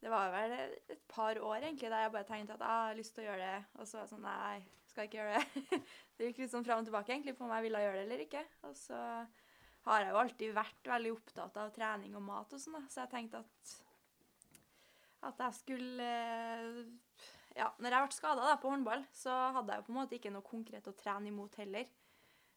[0.03, 3.15] det var vel et par år egentlig der jeg bare tenkte at jeg har lyst
[3.15, 3.65] til å gjøre det.
[3.77, 4.57] Og så var jeg sånn Nei,
[4.89, 5.81] skal jeg ikke gjøre det.
[6.17, 8.27] det gikk litt sånn fram og tilbake egentlig på om jeg ville gjøre det eller
[8.27, 8.45] ikke.
[8.69, 8.99] Og så
[9.83, 12.85] har jeg jo alltid vært veldig opptatt av trening og mat og sånn, da.
[12.91, 13.79] Så jeg tenkte at
[15.23, 16.79] At jeg skulle eh,
[17.55, 20.31] Ja, når jeg ble skada på håndball, så hadde jeg jo på en måte ikke
[20.33, 21.89] noe konkret å trene imot heller.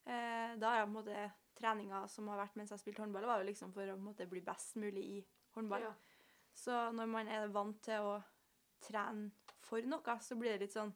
[0.07, 1.25] Eh, da har jeg på en måte
[1.57, 4.41] treninga som har vært mens jeg spilte håndball, var jo liksom for å måte bli
[4.45, 5.19] best mulig i
[5.57, 5.85] håndball.
[5.89, 5.93] Ja.
[6.57, 8.17] Så når man er vant til å
[8.87, 9.31] trene
[9.67, 10.95] for noe, så blir det litt sånn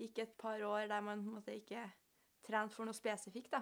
[0.00, 1.82] Gikk et par år der man på en måte ikke
[2.42, 3.60] trente for noe spesifikt, da.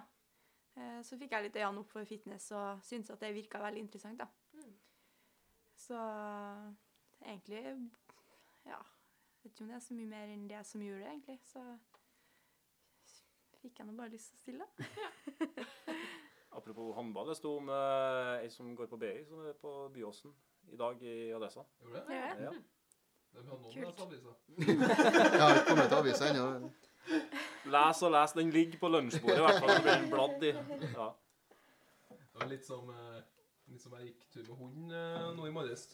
[0.79, 3.83] Eh, Så fikk jeg litt øynene opp for fitness og syntes at det virka veldig
[3.83, 4.29] interessant, da.
[4.55, 4.77] Mm.
[5.77, 5.99] Så
[7.27, 7.91] egentlig
[8.65, 8.79] Ja.
[9.43, 11.39] Vet ikke om det er så mye mer enn det som gjorde det, egentlig.
[11.49, 11.63] Så
[13.63, 14.67] fikk jeg nå bare lyst til å stille.
[16.61, 20.33] Apropos håndball, det sto om eh, ei som går på BI, som er på Byåsen
[20.75, 21.65] i dag i Adessa.
[21.85, 22.21] Gjorde det?
[22.21, 22.53] Ja.
[23.31, 23.39] Ja.
[23.39, 24.01] De har noen Kult.
[24.03, 24.33] aviser.
[24.59, 26.71] Jeg har ikke kommet til avisa ennå.
[27.71, 28.33] Les og les.
[28.35, 29.83] Den ligger på lunsjbordet, i hvert fall.
[29.85, 30.51] Blir en bladd i.
[30.97, 31.07] Ja.
[32.11, 33.21] Det var litt som, eh,
[33.71, 35.87] litt som jeg gikk tur med hund eh, nå i morges.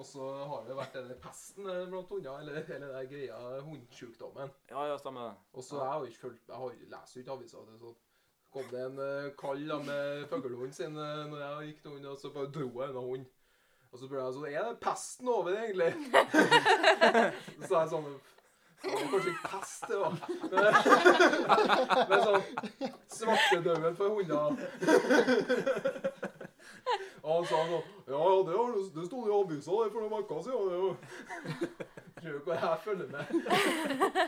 [0.00, 4.48] Og så har det vært denne pesten eh, blant hunder, eller, hele den greia hundsjukdommen.
[4.70, 5.34] ja, ja, stemmer.
[5.52, 7.66] Og så jeg har ikke fulgt, jeg har, leser ikke aviser.
[7.68, 7.98] det sånn.
[8.50, 12.18] kom det en uh, kall med fuglehunden sin uh, når jeg gikk til hunden, og
[12.18, 13.28] så bare dro jeg unna hunden.
[13.90, 15.92] Og så spurte jeg sånn Er det pesten over, egentlig?
[17.60, 18.10] så sa jeg sånn
[18.80, 20.14] det var kanskje ikke pest, det var.
[20.48, 20.62] Men,
[22.08, 22.42] men sånn
[23.12, 24.48] svartedauden for hunder.
[27.24, 30.40] Og han sa sånn Ja, ja, det, har, det sto i avisa for noen uker
[30.46, 30.68] siden.
[30.70, 30.74] er
[32.20, 33.24] Tror du hva jeg følger med?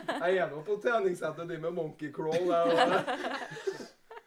[0.09, 2.45] Jeg er nå på treningssettet de med monkey crawl.
[2.49, 2.57] Der,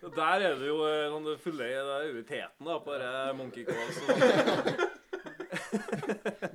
[0.03, 1.69] og, Der er det jo eh, sånn det fulle i
[2.29, 3.91] teten da, på dette monkey Crawl.
[3.97, 4.03] Så.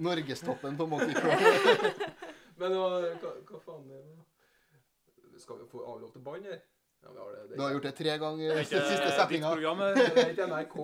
[0.07, 1.35] Norgestoppen på Monkey Crawl.
[2.61, 3.01] men hva,
[3.49, 4.17] hva faen er det?
[5.41, 6.59] Skal vi få avlov til bånd her?
[7.03, 7.49] Ja, vi har det.
[7.49, 9.51] det Du har gjort det tre ganger er ikke siste setninga.
[9.51, 9.57] eh.
[9.97, 10.75] Det er ikke NRK.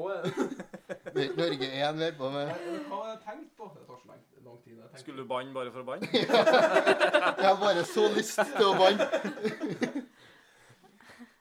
[1.37, 2.47] Norge 1 vi er på med.
[2.87, 3.69] Hva har jeg tenkt på?
[3.75, 4.73] Det tar så lang, lang tid.
[4.81, 4.99] Jeg.
[5.03, 6.09] Skulle du banne bare for å banne?
[7.41, 9.07] Jeg har bare så lyst til å banne.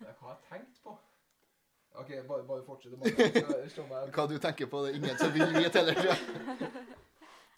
[0.03, 0.93] Hva har jeg tenkt på?
[1.97, 2.93] OK, bare, bare fortsett.
[4.14, 6.20] Hva du tenker på, det er ingen som vil vite heller, tror jeg.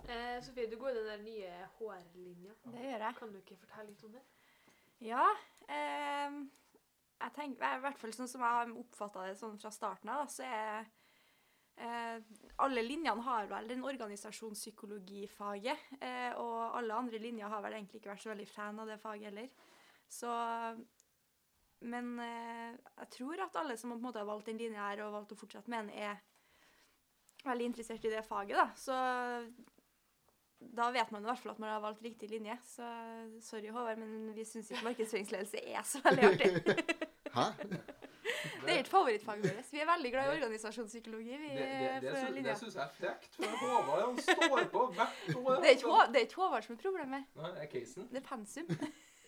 [0.09, 2.55] Eh, Sofie, du går i den der nye HR-linja.
[2.73, 3.15] Det gjør jeg.
[3.19, 4.23] Kan du ikke fortelle litt om det?
[5.05, 5.27] Ja.
[5.69, 6.39] ehm,
[7.19, 10.29] jeg tenker, I hvert fall sånn som jeg har oppfatta det sånn fra starten av,
[10.31, 10.87] så er
[11.83, 12.19] eh,
[12.65, 18.13] Alle linjene har vel den organisasjonspsykologifaget, eh, og alle andre linjer har vel egentlig ikke
[18.13, 19.49] vært så veldig fan av det faget heller.
[20.09, 20.31] Så
[21.81, 25.05] Men eh, jeg tror at alle som på en måte har valgt den linja her
[25.07, 26.17] og valgt å fortsette med den, er
[27.47, 28.67] veldig interessert i det faget, da.
[28.75, 28.95] Så
[30.59, 32.57] da vet man i hvert fall at man har valgt riktig linje.
[32.67, 32.87] Så
[33.47, 36.51] sorry, Håvard, men vi syns ikke markedsføringsledelse er så veldig artig.
[37.35, 37.47] Hæ?
[38.65, 39.69] Det er ikke favorittfaget vårt.
[39.73, 41.37] Vi er veldig glad i organisasjonspsykologi.
[41.41, 42.51] vi Det, det, det, fra sy- linja.
[42.51, 43.37] det syns jeg er frekt.
[43.37, 45.61] For Håvard han står på hvert år.
[45.63, 47.25] Det er ikke, Håvard det er ikke Håvard som er problemet.
[47.41, 48.09] Nei, det er casen.
[48.13, 48.69] Det er pensum.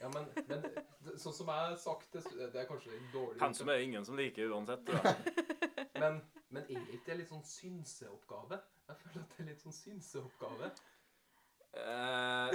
[0.00, 2.22] Ja, men, men sånn som jeg har sagt det,
[2.52, 4.84] det er kanskje litt dårlig Pensum er ingen som liker uansett.
[4.92, 5.14] da.
[6.00, 8.56] Men, men er ikke det litt sånn synseoppgave?
[8.88, 10.70] Jeg føler at det er litt sånn synseoppgave.
[11.76, 12.54] Eh,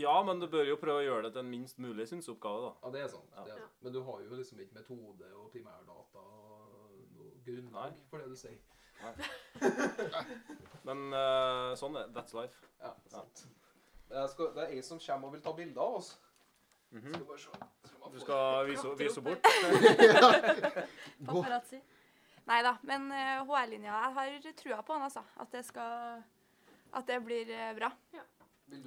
[0.00, 2.72] ja, men du bør jo prøve å gjøre det til en minst mulig synsoppgave, da.
[2.82, 3.30] Ja, det er sant.
[3.34, 3.44] Ja.
[3.46, 3.80] Det er sant.
[3.86, 8.06] Men du har jo liksom ikke metode og primærdata og noe grunnlag Nei.
[8.10, 8.58] for det du sier.
[10.88, 12.68] Men uh, sånn er That's life.
[12.82, 13.46] Ja, sant.
[14.10, 16.14] Jeg skal, det er ei som kommer og vil ta bilder av oss.
[16.94, 17.14] Mhm.
[17.14, 17.50] Skal bare se.
[17.88, 19.42] Skal Du skal vise, vise bort.
[21.26, 21.80] Paparazzi.
[22.50, 25.22] Nei da, men eh, HR-linja Jeg har trua på han, altså.
[25.40, 26.22] At det skal
[26.94, 27.90] At det blir eh, bra.
[28.12, 28.18] Du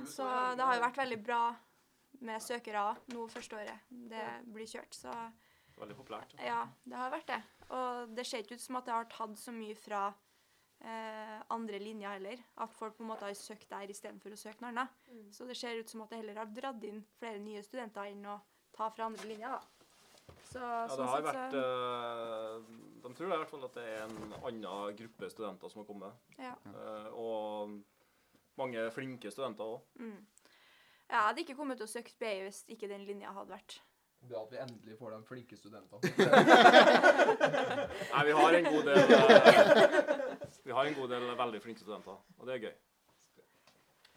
[0.05, 0.27] Så
[0.57, 1.41] det har jo vært veldig bra
[2.25, 4.23] med søkere nå første året det
[4.53, 4.95] blir kjørt.
[4.95, 5.13] Så
[5.77, 6.33] Veldig populært.
[6.41, 7.41] ja, det har vært det.
[7.69, 10.07] Og det ser ikke ut som at det har tatt så mye fra
[10.81, 12.41] eh, andre linjer heller.
[12.57, 14.95] At folk på en måte har søkt der istedenfor å søke noe annet.
[15.11, 15.27] Mm.
[15.35, 18.25] Så det ser ut som at det heller har dratt inn flere nye studenter enn
[18.25, 18.39] å
[18.73, 19.53] ta fra andre linjer.
[19.53, 19.61] da.
[20.47, 22.55] Så, Ja, det sånn har sett vært eh,
[23.03, 26.25] De tror i hvert fall at det er en annen gruppe studenter som har kommet.
[26.41, 26.55] ja.
[26.65, 27.77] Uh, og
[28.57, 29.79] mange flinke studenter òg.
[30.01, 30.21] Mm.
[31.07, 33.71] Jeg hadde ikke kommet til å søke BI hvis ikke den linja hadde vært
[34.27, 35.99] Bra at vi endelig får de flinke studentene.
[38.11, 39.03] Nei, vi har en god del eh,
[40.65, 42.73] Vi har en god del veldig flinke studenter, og det er gøy.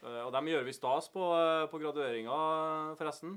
[0.01, 2.39] Eh, og dem gjør vi stas på, eh, på gradueringa,
[2.99, 3.37] forresten.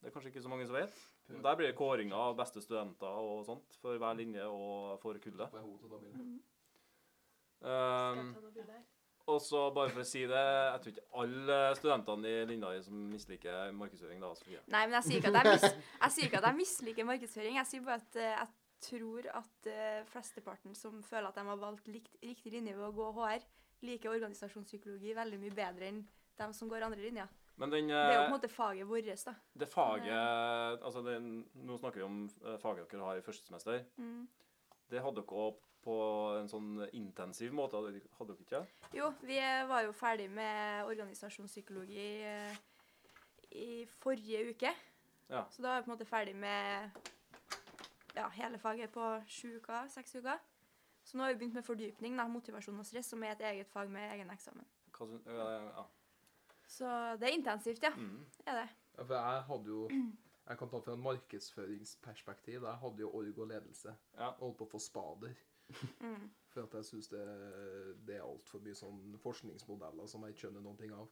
[0.00, 0.96] Det er kanskje ikke så mange som vet.
[1.30, 5.50] Der blir det kåringer av beste studenter og sånt for hver linje og for kullet.
[7.62, 8.34] Um,
[9.26, 13.00] og så bare for å si det, jeg tror ikke alle studentene i linja som
[13.10, 14.60] misliker markedsføring, da, Sofie.
[14.70, 15.72] Nei, men jeg sier ikke at jeg,
[16.04, 17.58] mis ikke at jeg misliker markedsføring.
[17.58, 18.52] Jeg sier bare at eh, jeg
[18.86, 22.92] tror at uh, flesteparten som føler at de har valgt likt, riktig linje ved å
[22.94, 23.46] gå HR,
[23.88, 26.00] liker organisasjonspsykologi veldig mye bedre enn
[26.36, 27.26] de som går andre linja.
[27.56, 29.32] Men den, Det er jo på eh, en måte faget vårt, da.
[29.56, 31.14] det faget altså det,
[31.64, 33.80] Nå snakker vi om eh, faget dere har i første semester.
[33.96, 34.26] Mm.
[34.92, 35.96] Det hadde dere òg på
[36.40, 38.58] en sånn intensiv måte, hadde dere ikke?
[38.58, 38.98] det?
[38.98, 39.38] Jo, vi
[39.70, 42.58] var jo ferdig med organisasjonspsykologi eh,
[43.54, 43.70] i
[44.00, 44.72] forrige uke.
[45.30, 45.44] Ja.
[45.50, 46.98] Så da var vi på en måte ferdig med
[48.16, 50.42] ja, hele faget på sju uker, seks uker.
[51.06, 53.70] Så nå har vi begynt med fordypning, da, motivasjon og stress, som er et eget
[53.70, 54.66] fag med egen eksamen.
[54.96, 55.84] Hva ja, ja.
[56.66, 57.92] Så det er intensivt, ja.
[57.94, 58.24] Mm.
[58.46, 58.68] Er det.
[58.96, 59.88] Ja, for jeg hadde jo
[60.46, 62.62] Jeg kan ta fra en markedsføringsperspektiv.
[62.62, 63.94] Jeg hadde jo org og ledelse.
[64.14, 64.28] Ja.
[64.38, 65.32] Holdt på å få spader.
[66.00, 66.28] Mm.
[66.56, 67.22] For at jeg syns det,
[68.08, 71.10] det er altfor mye sånn forskningsmodeller som jeg ikke skjønner noen ting av.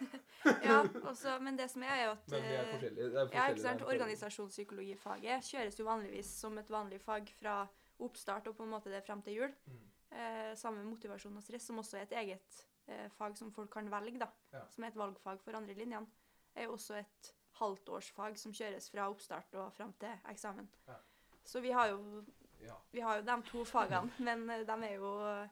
[0.64, 2.80] Ja, også, men det som er, er jo at Men er eh.
[2.82, 3.84] Det er Ja, ikke sant.
[3.86, 7.60] Organisasjonspsykologifaget kjøres jo vanligvis som et vanlig fag fra
[8.02, 9.54] oppstart og på en måte det frem til jul.
[9.66, 9.84] Mm.
[10.12, 13.70] Eh, sammen med motivasjon og stress, som også er et eget eh, fag som folk
[13.72, 14.28] kan velge, da.
[14.52, 14.64] Ja.
[14.72, 16.08] Som er et valgfag for andre linjene.
[16.54, 20.68] Er jo også et halvtårsfag som kjøres fra oppstart og frem til eksamen.
[20.88, 20.98] Ja.
[21.44, 22.24] Så vi har jo
[22.62, 22.76] Ja.
[22.90, 25.48] vi har jo de to fagene, men eh, de er jo eh,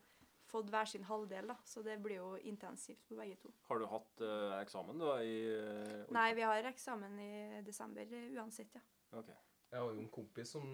[0.50, 1.56] fått hver sin halvdel, da.
[1.64, 3.48] Så det blir jo intensivt på begge to.
[3.68, 8.74] Har du hatt uh, eksamen da i uh, Nei, vi har eksamen i desember uansett,
[8.74, 8.82] ja.
[9.10, 9.38] Okay.
[9.70, 10.66] Jeg har jo en kompis som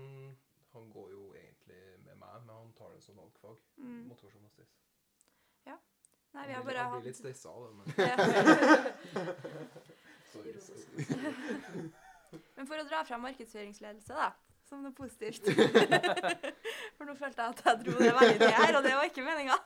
[0.72, 3.56] Han går jo egentlig med meg, men han tar det som valgfag.
[3.80, 4.02] Mm.
[4.10, 4.74] Motivasjon og stress.
[6.36, 7.86] Nei, vi har bare han Jeg blir litt stressa av det, men
[10.32, 10.60] sorry.
[10.60, 10.82] sorry.
[12.58, 14.32] Men for å dra fram markedsføringsledelse, da,
[14.66, 15.44] som noe positivt
[16.96, 19.26] For nå følte jeg at jeg dro det veldig ned her, og det var ikke
[19.26, 19.56] meninga.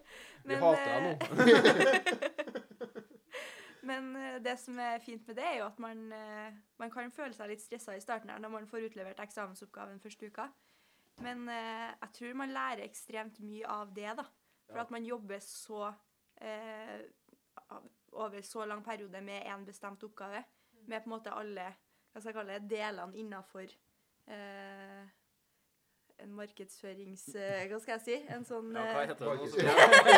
[0.48, 1.12] Vi hater deg nå.
[3.90, 6.50] Men eh, det som er fint med det, er jo at man, eh,
[6.82, 10.26] man kan føle seg litt stressa i starten her når man får utlevert eksamensoppgaven første
[10.28, 10.46] uka.
[11.24, 14.24] Men eh, jeg tror man lærer ekstremt mye av det, da.
[14.70, 15.82] For at man jobber så
[16.40, 17.00] eh,
[18.12, 20.40] over så lang periode med en bestemt oppgave.
[20.86, 21.66] Med på en måte alle
[22.10, 23.66] hva skal jeg kalle det, delene innafor
[26.20, 27.22] en markedsførings...
[27.34, 28.16] Eh, hva skal jeg si?
[28.34, 29.34] En sånn Ja, hva eh, heter det?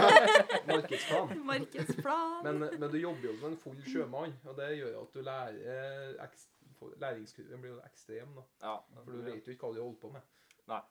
[0.73, 1.27] Markedsplan.
[1.51, 2.39] Markedsplan.
[2.47, 6.17] Men, men du jobber jo som en full sjømann, og det gjør at du lærer
[6.27, 6.49] ekst,
[6.99, 8.43] Læringskurven blir jo ekstrem, da.
[8.65, 8.73] Ja,
[9.05, 10.23] For du vet jo ikke hva du holder på med.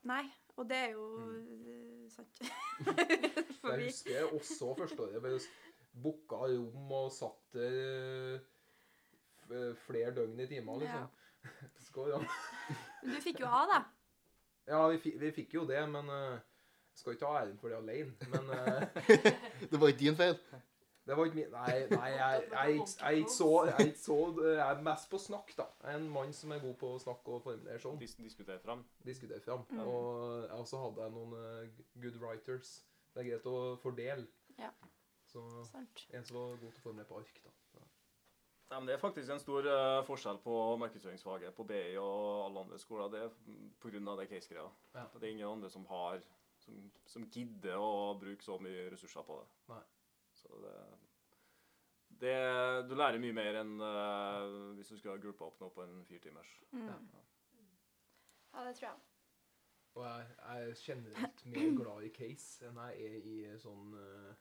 [0.07, 0.21] Nei,
[0.55, 1.33] og det er jo Mm.
[1.67, 2.39] eh, sant.
[3.61, 5.19] For jeg husker også førsteåret.
[5.23, 5.39] Bare
[5.91, 8.39] booka rom og satt der
[9.83, 11.05] flere døgn i timer, liksom.
[11.83, 12.19] Skal, ja.
[13.03, 13.79] Men du fikk jo A, da.
[14.71, 16.37] ja, vi, fi- vi fikk jo det, men uh,
[16.91, 18.11] jeg skal ikke ha æren for det alene.
[18.33, 18.83] Men uh,
[19.71, 20.35] Det var ikke din feil.
[21.07, 23.87] det var ikke min Nei, nei jeg, jeg, er ikke- jeg, er ikke så, jeg
[23.87, 25.65] er så Jeg er mest på snakk, da.
[25.83, 27.97] Jeg er en mann som er god på å snakke og formulere sånn.
[27.99, 28.85] Dis diskutere fram.
[29.07, 29.65] Diskutere fram.
[29.71, 29.81] Mm.
[29.87, 32.75] Og jeg også hadde jeg noen uh, good writers.
[33.15, 34.27] Det er greit å fordele.
[34.61, 34.69] Ja.
[35.31, 35.41] Så
[35.71, 36.05] Sant.
[36.13, 37.51] en som var god til å formulere på ark, da.
[38.71, 38.77] Ja.
[38.77, 42.61] Nei, men det er faktisk en stor uh, forskjell på markedsføringsfaget på BI og alle
[42.63, 43.09] andre skoler.
[43.11, 43.33] Det er
[43.83, 44.15] pga.
[44.21, 44.69] det case-greia.
[44.95, 45.03] Ja.
[45.13, 46.21] Det er ingen andre som har
[46.61, 49.47] som, som gidder å bruke så mye ressurser på det.
[49.73, 49.81] Nei.
[50.39, 50.75] Så det,
[52.23, 52.35] det
[52.87, 56.03] Du lærer mye mer enn uh, hvis du skulle ha gruppa opp noe på en
[56.07, 56.55] firtimers.
[56.71, 56.87] Mm.
[56.87, 56.99] Ja.
[58.53, 58.99] Ja, det tror jeg.
[59.99, 64.31] Og jeg, jeg er generelt mer glad i case enn jeg er i sånn uh,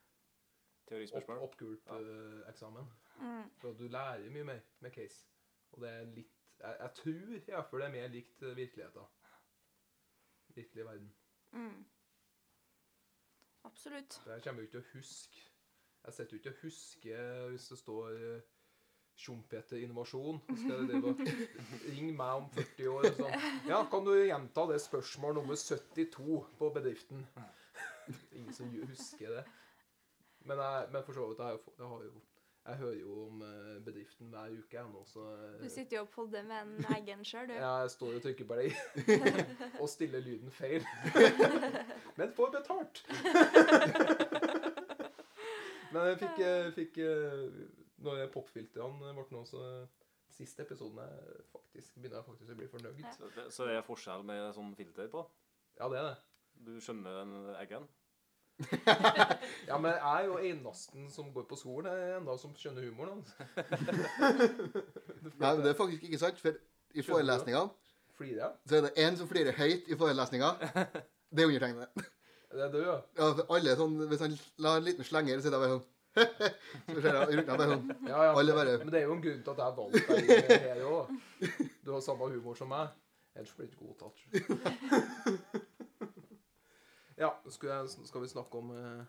[1.19, 2.91] opp, oppgulp-eksamen.
[3.21, 3.51] Mm.
[3.61, 5.27] For at du lærer mye mer med case.
[5.73, 8.57] Og det er litt Jeg, jeg tror i hvert fall det er mer likt eh,
[8.57, 9.07] virkeligheten.
[10.57, 11.13] Virkelig verden.
[11.53, 11.85] Mm.
[13.65, 14.21] Absolutt.
[14.25, 15.43] Det jeg kommer jo ikke til å huske
[16.05, 18.17] Jeg sitter jo ikke og husker hvis det står
[19.21, 20.39] Sjompeter innovasjon.
[20.49, 23.43] ring skal jeg ringe meg om 40 år og sånn.
[23.69, 27.27] Ja, kan du gjenta det spørsmål nummer 72 på bedriften?
[28.33, 29.43] Ingen som husker det.
[30.49, 32.23] Men, jeg, men for så vidt, jeg, har jo- jeg, har jo,
[32.67, 36.03] jeg hører jo om eh, bedriften hver uke jeg nå, så eh, Du sitter jo
[36.05, 37.55] og podder med en Eggen sjøl, du.
[37.57, 38.75] jeg står og trykker på play
[39.83, 40.85] og stiller lyden feil.
[42.21, 43.03] Men får betalt.
[45.91, 47.01] Men jeg fikk, eh, fikk
[48.05, 49.65] Når popfiltrene ble nå, så
[50.31, 53.01] Siste episoden er faktisk, begynner jeg faktisk å bli fornøyd.
[53.17, 55.25] Så, det, så det er forskjell med sånn filter på?
[55.77, 56.15] Ja, det er det.
[56.65, 57.89] Du skjønner den eggen?
[59.69, 63.21] Ja, men jeg er jo eneste som går på skolen er enda som skjønner humoren.
[63.21, 63.31] hans.
[65.41, 66.41] Nei, men det er faktisk ikke sant.
[66.43, 66.53] For
[66.95, 67.71] i forelesningene
[68.69, 70.51] så er det én som flirer høyt i forelesninga.
[71.33, 71.87] Det er undertegnede.
[72.51, 72.97] Det er du, ja.
[73.17, 75.87] Ja, for alle sånn, Hvis han lar en liten slenger, så er det bare sånn
[76.91, 78.33] Så ser jeg rundt bare sånn ja, ja.
[78.35, 80.17] Alle bare- Men det er jo en grunn til at jeg valgte
[80.51, 81.05] deg her òg.
[81.87, 82.91] Du har samme humor som meg.
[83.39, 84.19] Ellers blir det ikke godtatt.
[87.21, 89.05] Ja, skal, jeg, skal vi snakke om eh,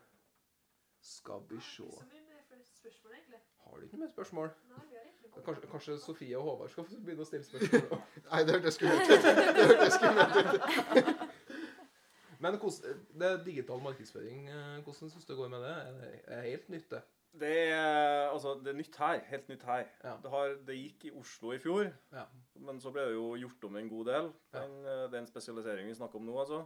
[1.02, 3.40] Skal vi egentlig.
[3.64, 4.50] Har du ikke noe mer spørsmål?
[4.72, 8.02] Nei, vi har Kanskje, kanskje Sofie og Håvard skal begynne å stille spørsmål?
[8.32, 9.24] Nei, det hørtes skummelt ut.
[9.56, 11.22] Det hørtes skummelt ut.
[12.42, 15.74] Men hvordan, det er digital markedsføring, eh, hvordan syns du det går med det?
[15.80, 17.02] Er det helt nytt, det?
[17.42, 19.24] Det er, altså, det er nytt her.
[19.30, 19.88] Helt nytt her.
[20.04, 20.18] Ja.
[20.24, 22.26] Det, har, det gikk i Oslo i fjor, Ja.
[22.60, 24.32] men så ble det jo gjort om en god del.
[24.52, 24.66] Ja.
[24.68, 26.66] det er den spesialiseringen vi snakker om nå, altså.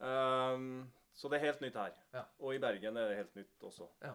[0.00, 1.94] Ehm, så det er helt nytt her.
[2.14, 2.24] Ja.
[2.42, 3.86] Og i Bergen er det helt nytt også.
[4.02, 4.14] Ja.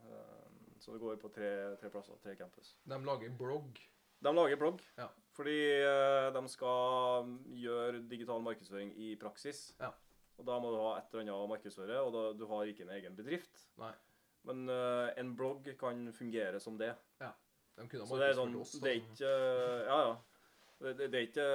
[0.00, 1.50] Um, så det går på tre,
[1.80, 2.74] tre plasser, tre campus.
[2.88, 3.78] De lager blogg.
[4.20, 5.06] De lager blogg, Ja.
[5.36, 5.56] fordi
[5.86, 7.30] uh, de skal
[7.62, 9.70] gjøre digital markedsføring i praksis.
[9.80, 9.92] Ja.
[10.40, 12.86] Og da må du ha et eller annet å markedsføre, og da, du har ikke
[12.86, 13.68] en egen bedrift.
[13.80, 13.92] Nei.
[14.48, 16.94] Men uh, en blogg kan fungere som det.
[17.80, 18.74] De kunne ha er sånn oss.
[18.80, 20.16] Det er ikke uh, Ja, ja.
[20.80, 21.48] Det, det, det er ikke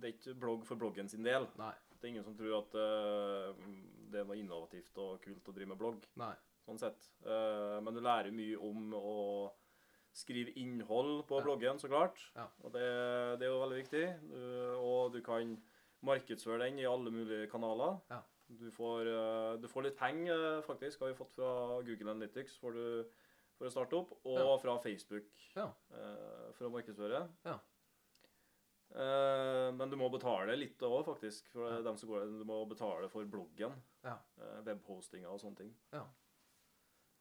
[0.00, 1.46] Det er ikke blogg for bloggen sin del.
[1.60, 1.72] Nei.
[1.98, 3.54] Det er ingen som tror at uh,
[4.12, 6.04] det er noe innovativt og kult å drive med blogg.
[6.20, 6.34] Nei.
[6.68, 7.08] Sånn sett.
[7.26, 9.14] Uh, men du lærer mye om å
[10.14, 11.44] skrive innhold på Ja.
[11.44, 12.20] bloggen, så klart.
[12.36, 12.46] Ja.
[12.64, 12.84] Og det,
[13.40, 14.04] det er jo veldig viktig.
[14.30, 14.40] Du,
[14.78, 15.56] og du kan
[16.06, 17.98] markedsføre den i alle mulige kanaler.
[18.10, 18.20] Ja.
[18.48, 21.50] Du, får, uh, du får litt penger, faktisk, har vi fått fra
[21.84, 23.04] Google Analytics for, du,
[23.58, 25.26] for å starte opp, og fra Facebook
[25.56, 25.66] Ja.
[26.56, 27.26] for å markedsføre.
[27.44, 27.58] Ja.
[28.94, 31.48] Eh, men du må betale litt òg, faktisk.
[31.52, 31.82] For Ja.
[31.82, 33.74] dem som går, du må betale for bloggen.
[34.04, 34.18] Ja.
[34.40, 35.74] Eh, webhostinga og sånne ting.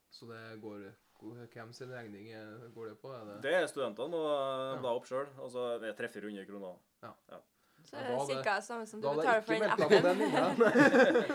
[0.09, 2.28] Så det går Hvem sin regning
[2.76, 3.09] går det på?
[3.11, 4.82] Er det Det er studentene og Ja.
[4.82, 5.26] da opp sjøl.
[5.39, 6.78] Altså, det er 300-400 kroner.
[7.01, 7.11] Ja.
[7.32, 7.39] Ja,
[7.95, 10.03] er det hadde- det samme som du betaler for den appen.
[10.03, 10.19] den.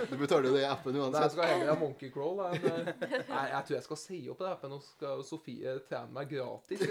[0.10, 1.32] Du betaler jo det i appen Nei, jeg uansett.
[1.32, 2.36] skal heller ha Monkey Crawl.
[2.36, 2.92] da, eh,
[3.34, 6.82] Nei, jeg tror jeg skal si opp den appen, og skal Sofie trene meg gratis.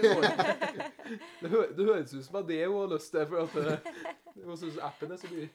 [1.42, 4.02] Det, hø det høres ut som at det hun har lyst til, for at eh,
[4.46, 5.48] hun syns appen er så dyr.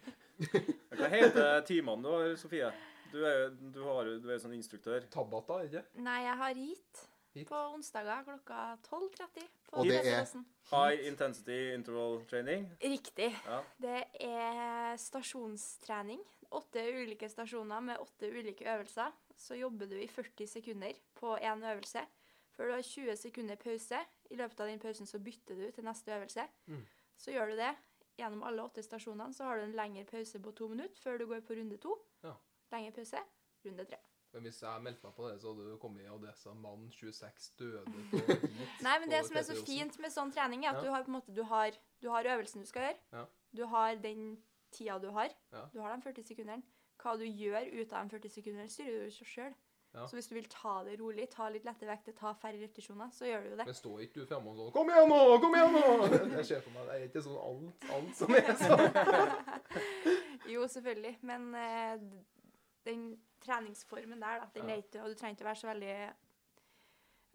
[0.98, 2.72] Hva heter timene du har, Sofie?
[3.12, 5.06] Du er jo du har, du er sånn instruktør.
[5.14, 7.06] Tabata, ikke Nei, jeg har Hit.
[7.48, 9.48] på onsdager klokka 12.30.
[9.74, 12.66] Og det er- High intensity interval training.
[12.84, 13.36] Riktig.
[13.46, 13.62] Ja.
[13.80, 16.20] Det er stasjonstrening.
[16.52, 19.12] Åtte ulike stasjoner med åtte ulike øvelser.
[19.38, 22.06] Så jobber du i 40 sekunder på én øvelse.
[22.52, 24.00] Før du har 20 sekunder pause.
[24.32, 26.48] I løpet av den pausen så bytter du til neste øvelse.
[26.68, 26.86] Mm.
[27.18, 27.76] Så gjør du det.
[28.18, 31.28] Gjennom alle åtte stasjonene så har du en lengre pause på to minutter før du
[31.28, 31.96] går på runde to.
[32.24, 32.34] Ja.
[32.72, 33.18] Lengre pause.
[33.66, 33.98] Runde tre.
[34.34, 37.52] Men hvis jeg meldte meg på det, så hadde du kommet i adressa 'mann 26
[37.60, 37.92] døde på
[38.28, 38.82] hit'.
[38.84, 40.82] Nei, men det som er så fint med sånn trening, er at Ja.
[40.84, 41.72] du har på en måte, du har,
[42.02, 42.98] du har øvelsen du skal gjøre.
[43.14, 43.26] Ja.
[43.56, 44.38] Du har den
[44.72, 45.30] tida du har.
[45.54, 45.66] Ja.
[45.74, 46.62] Du har de 40 sekundene.
[47.02, 49.54] Hva du gjør ut av de 40 sekundene, styrer du sjøl.
[49.94, 50.06] Ja.
[50.06, 53.26] Så hvis du vil ta det rolig, ta litt lette vekter, ta færre repetisjoner, så
[53.26, 53.66] gjør du jo det.
[53.66, 55.40] Men står ikke du framme og sånn 'Kom igjen nå!
[55.42, 58.54] Kom igjen nå!' Jeg ser for meg, Det er ikke sånn alt, alt som er
[58.62, 59.68] sånn.
[60.54, 61.18] Jo, selvfølgelig.
[61.22, 62.00] Men eh,
[62.86, 63.18] den
[63.48, 64.76] treningsformen der, da, den Ja.
[64.78, 65.98] er Og du trenger ikke å være så veldig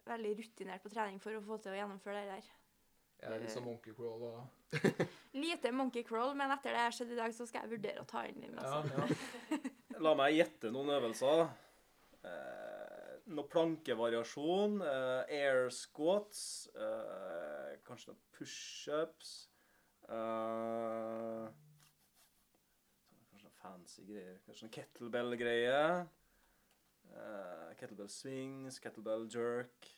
[0.06, 2.48] veldig rutinert på trening for å få til å gjennomføre det der.
[3.22, 4.72] Jeg er litt som Monkey Crawl og
[5.42, 8.02] Lite monkey crawl, men etter det jeg har skjedd i dag, så skal jeg vurdere
[8.02, 8.56] å ta inn den.
[8.58, 9.06] Ja, Altså.
[9.52, 9.58] ja.
[10.04, 11.44] La meg gjette noen øvelser.
[12.26, 14.74] Eh, noe plankevariasjon.
[14.82, 16.42] Eh, air squats.
[16.74, 19.32] Eh, kanskje noen pushups.
[20.10, 21.46] Eh,
[23.62, 24.40] fancy greier.
[24.46, 26.02] Kanskje noen kettlebell-greier.
[27.12, 29.92] Uh, kettlebell swings, kettlebell jerk.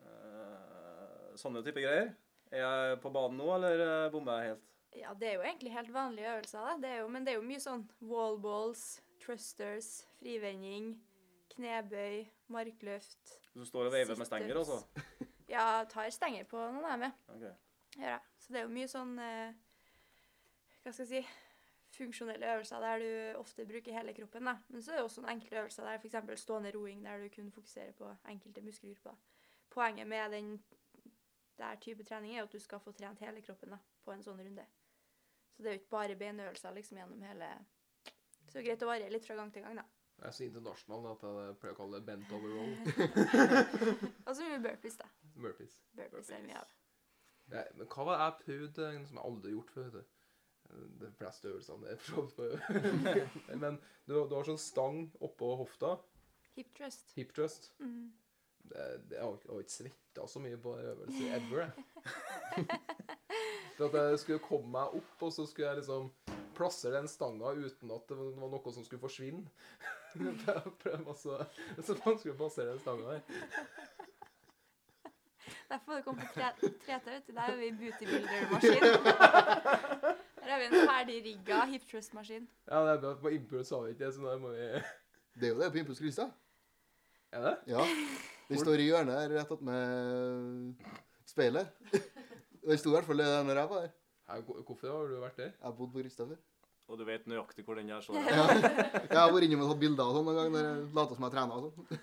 [0.00, 2.12] Uh, sånne type greier.
[2.50, 4.70] Er jeg på banen nå, eller eh, bommer jeg helt?
[4.98, 6.80] Ja, det er jo egentlig helt vanlige øvelser.
[6.82, 8.82] Det jo, men det er jo mye sånn wallballs,
[9.22, 10.96] thrusters, frivending,
[11.54, 13.36] knebøy, markløft.
[13.54, 14.82] Du står og veiver med stenger, altså?
[15.50, 17.12] Ja, tar stenger på noen av dem, ja.
[17.34, 17.46] Ok.
[18.00, 18.26] Gjør.
[18.38, 19.48] Så det er jo mye sånn uh,
[20.84, 21.22] Hva skal jeg si
[22.00, 24.46] Funksjonelle øvelser der du ofte bruker hele kroppen.
[24.48, 24.56] da.
[24.68, 26.40] Men så er det også noen enkle øvelser der f.eks.
[26.40, 29.18] stående roing, der du kun fokuserer på enkelte muskelgrupper.
[29.70, 30.62] Poenget med den
[31.58, 34.40] der type trening er at du skal få trent hele kroppen da, på en sånn
[34.40, 34.64] runde.
[35.52, 37.48] Så det er jo ikke bare beinøvelser liksom gjennom hele
[38.46, 39.84] Så det er greit å variere litt fra gang til gang, da.
[40.20, 42.72] Jeg er så internasjonal at jeg pleier å kalle det bent over roll.
[44.26, 45.08] Og så mye burpees, da.
[45.36, 45.76] Burpees.
[45.96, 46.72] Burpees er mye av.
[47.50, 49.86] Ja, men hva var det jeg prøvde som jeg aldri har gjort før?
[49.94, 50.19] vet du?
[51.00, 52.28] De fleste øvelsene er på.
[53.62, 55.96] Men du, du har sånn stang oppå hofta,
[56.56, 57.12] Hip trust.
[57.16, 57.70] hip trust.
[57.80, 58.10] Mm.
[58.70, 61.58] Det, det jeg har ikke- jeg har ikke svetta så mye på øvelse ever.
[61.60, 61.72] jeg.
[63.78, 66.10] For at jeg skulle komme meg opp, og så skulle jeg liksom
[66.58, 69.46] plassere den stanga uten at det var noe som skulle forsvinne.
[70.14, 73.22] Det er så vanskelig å plassere den stanga her.
[75.70, 77.32] Derfor kom du kommet på tre- 3T, vet du.
[77.32, 78.82] Der er vi bootybuilder-maskin.
[80.50, 82.46] Der har vi en ferdig rigga hip trust-maskin.
[82.66, 83.10] Ja, det er bra.
[83.22, 84.64] På Impulse sa vi ikke det, så da må vi
[85.38, 86.32] Det er jo det på Impulskrysset.
[87.30, 87.52] Er det?
[87.70, 87.84] Ja.
[88.48, 90.88] Den står i hjørnet her rett attmed
[91.30, 91.70] speilet.
[92.66, 93.92] Den sto i hvert fall der når jeg var her.
[94.32, 95.52] Her, Hvorfor har du vært der?
[95.54, 96.42] Jeg har bodd på Rista før.
[96.90, 98.18] Og du vet nøyaktig hvor den der står.
[98.18, 98.48] Ja.
[99.06, 100.82] Jeg har vært innom og tatt bilder og sånn noen ganger.
[100.98, 102.02] later som jeg trener og sånn.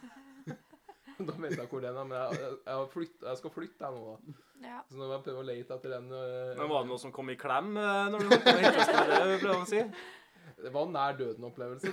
[1.28, 3.95] Da vet jeg hvor den er, men jeg, jeg, jeg, flytt, jeg skal flytte jeg
[3.95, 4.13] nå.
[4.13, 4.38] da.
[4.68, 4.78] Ja.
[4.89, 6.11] Så nå må jeg prøve å lete etter den.
[6.13, 9.36] øh, Men var det noe som kom i klem eh, når du var på Hintløsberg,
[9.43, 9.82] det å si?
[10.57, 11.91] Det var en nær døden-opplevelse.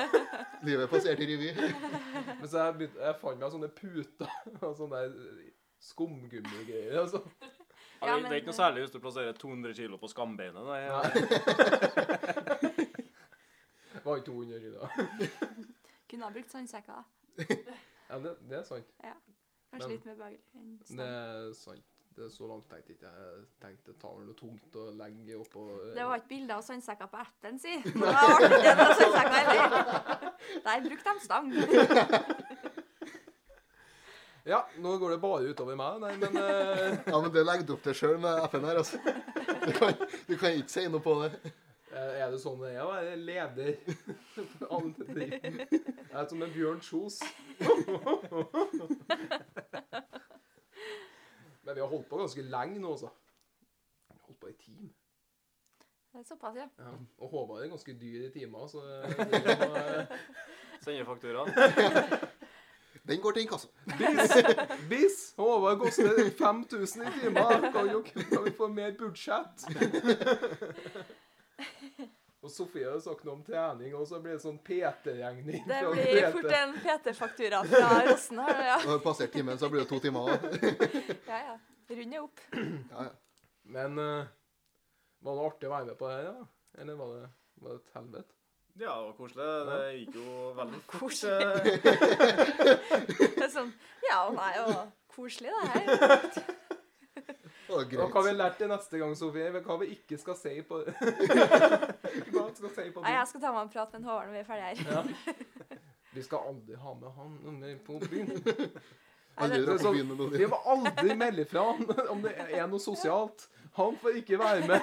[0.68, 1.48] Livet passerte i revy.
[1.56, 5.00] Men så jeg, begynte, jeg fant meg sånne puter og sånne
[5.88, 6.98] skumgummigreier.
[7.00, 7.24] Altså.
[8.02, 8.28] Ja, men...
[8.28, 10.62] det, er ikke noe særlig hvis du plasserer 200 kilo på skambeinet.
[10.68, 10.82] Nei.
[13.98, 14.78] Det var ikke 200 kilo.
[16.08, 17.02] Kunne ha brukt sandsekker.
[18.08, 18.88] Ja, det, det er sant.
[19.68, 21.84] Kanskje Men- litt mer behagelig enn Det er sant.
[22.18, 23.14] Det er så langt tenkte ikke jeg.
[23.30, 27.20] Jeg tenkte ta noe tungt å legge oppå Det var ikke bilder av sandsekker på
[27.20, 27.76] appen, si.
[27.84, 30.32] Det var ikke noen sandsekker heller.
[30.64, 31.46] Der brukte de stang.
[34.48, 36.94] Ja, nå går det bare utover meg, nei, men uh...
[37.12, 38.96] Ja, men det legger du opp til sjøl med FN her, altså.
[39.66, 39.92] Du kan,
[40.24, 41.34] du kan ikke si noe på det.
[41.92, 43.76] eh, Er det sånn det er å være leder?
[46.18, 47.20] Er som en Bjørn Kjos.
[51.62, 53.10] Men vi har holdt på ganske lenge nå, altså.
[54.08, 54.90] Vi har holdt på i team.
[56.12, 56.68] Det er såpass, ja.
[56.78, 56.92] Ja.
[57.18, 58.80] Og Håvard er ganske dyr i timer, så
[60.82, 61.44] Sender faktura.
[63.08, 63.68] Den går til inkasso.
[63.84, 64.32] Bis!
[64.88, 65.34] Bis!
[65.36, 67.34] Håvard koster 5000 i timen.
[67.72, 69.68] Kan, kan vi få mer budsjett?
[72.48, 75.66] Og Sofie har sagt noe om trening, og så blir det sånn PT-regning.
[75.68, 76.30] Det blir PT.
[76.32, 78.76] fort en PT-faktura fra Rossen her, ja.
[78.80, 80.32] Når du har passert timen, så blir det to timer.
[81.28, 81.56] Ja, ja.
[81.92, 82.40] Rund er opp.
[82.56, 83.12] Ja, ja.
[83.68, 84.24] Men uh,
[85.24, 86.48] var det artig å være med på det her, da?
[86.80, 87.24] Eller var det,
[87.60, 88.32] var det et helvete?
[88.78, 89.44] Ja, det var koselig.
[89.68, 91.20] Det gikk jo veldig fort.
[91.28, 91.36] Eh,
[93.34, 93.72] Det er sånn
[94.06, 94.74] Ja, nei, og
[95.12, 95.82] koselig, det her.
[97.68, 99.50] Det var Og hva har vi lært til neste gang, Sofie?
[99.60, 100.78] Hva vi ikke skal si på
[102.32, 104.40] Hva skal si på Nei, jeg skal ta meg en prat med Håvard når vi
[104.42, 104.90] er ferdige her.
[104.94, 105.00] Ja.
[106.16, 107.30] Vi skal aldri ha med han
[107.60, 108.28] mer på byen.
[108.32, 108.40] Med
[110.40, 113.44] Vi må aldri melde fra han om det er noe sosialt.
[113.76, 114.80] Han får ikke være med.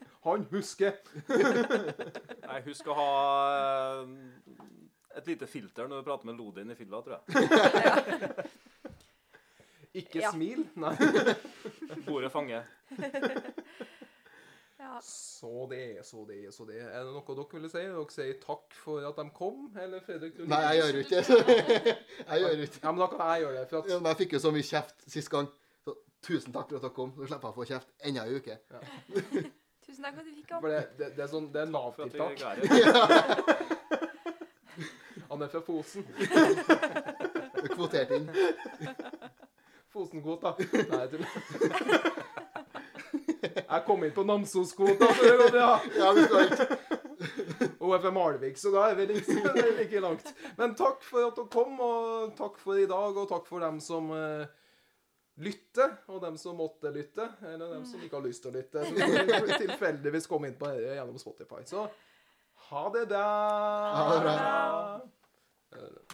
[0.24, 0.92] Han husker.
[1.26, 3.10] Nei, husk å ha
[3.50, 4.06] eh,
[5.16, 7.24] et lite filter når du prater med Lodin i fylla, tror jeg.
[10.04, 10.30] Ikke Ja.
[10.30, 10.60] smil.
[10.78, 10.94] Nei.
[12.06, 12.62] Bordet fanger.
[14.80, 14.96] Ja.
[15.04, 16.78] Så det, så det, så det.
[16.80, 17.82] Er det noe dere ville si?
[17.84, 19.66] Dere sier takk for at de kom?
[19.76, 20.32] Eller Fredrik?
[20.38, 21.28] du- Nei, jeg gjør jo ikke det.
[22.30, 23.66] Jeg gjør ikke Ja, men da kan jeg gjøre det.
[23.74, 25.46] For Ja, men Jeg fikk jo så mye kjeft sist gang.
[25.84, 25.90] Så
[26.24, 27.10] tusen takk for at dere kom.
[27.18, 28.54] Så slipper jeg å få kjeft enda ei uke.
[29.84, 30.62] Tusen takk for at du fikk komme.
[30.64, 32.34] for det, det, det er sånn, det er at Nav-tiltak.
[35.30, 36.02] Han er fra Fosen.
[36.20, 38.26] Er kvotert inn.
[39.90, 40.50] Fosen-kvota.
[40.58, 41.30] Nei, jeg tuller.
[43.60, 45.70] Jeg kom inn på Namsos-kvota, så det går bra.
[45.96, 46.10] Ja.
[47.80, 50.32] Og hun er fra Malvik, så da er vi liksom, det er like langt.
[50.58, 53.80] Men takk for at dere kom, og takk for i dag, og takk for dem
[53.84, 54.44] som uh,
[55.40, 58.84] lytter, og dem som måtte lytte, eller dem som ikke har lyst til å lytte,
[58.86, 61.64] som tilfeldigvis kom inn på dette gjennom Spotify.
[61.68, 61.88] Så
[62.70, 63.26] ha det bra.
[63.96, 64.38] Ha det bra.
[65.76, 66.09] Eh,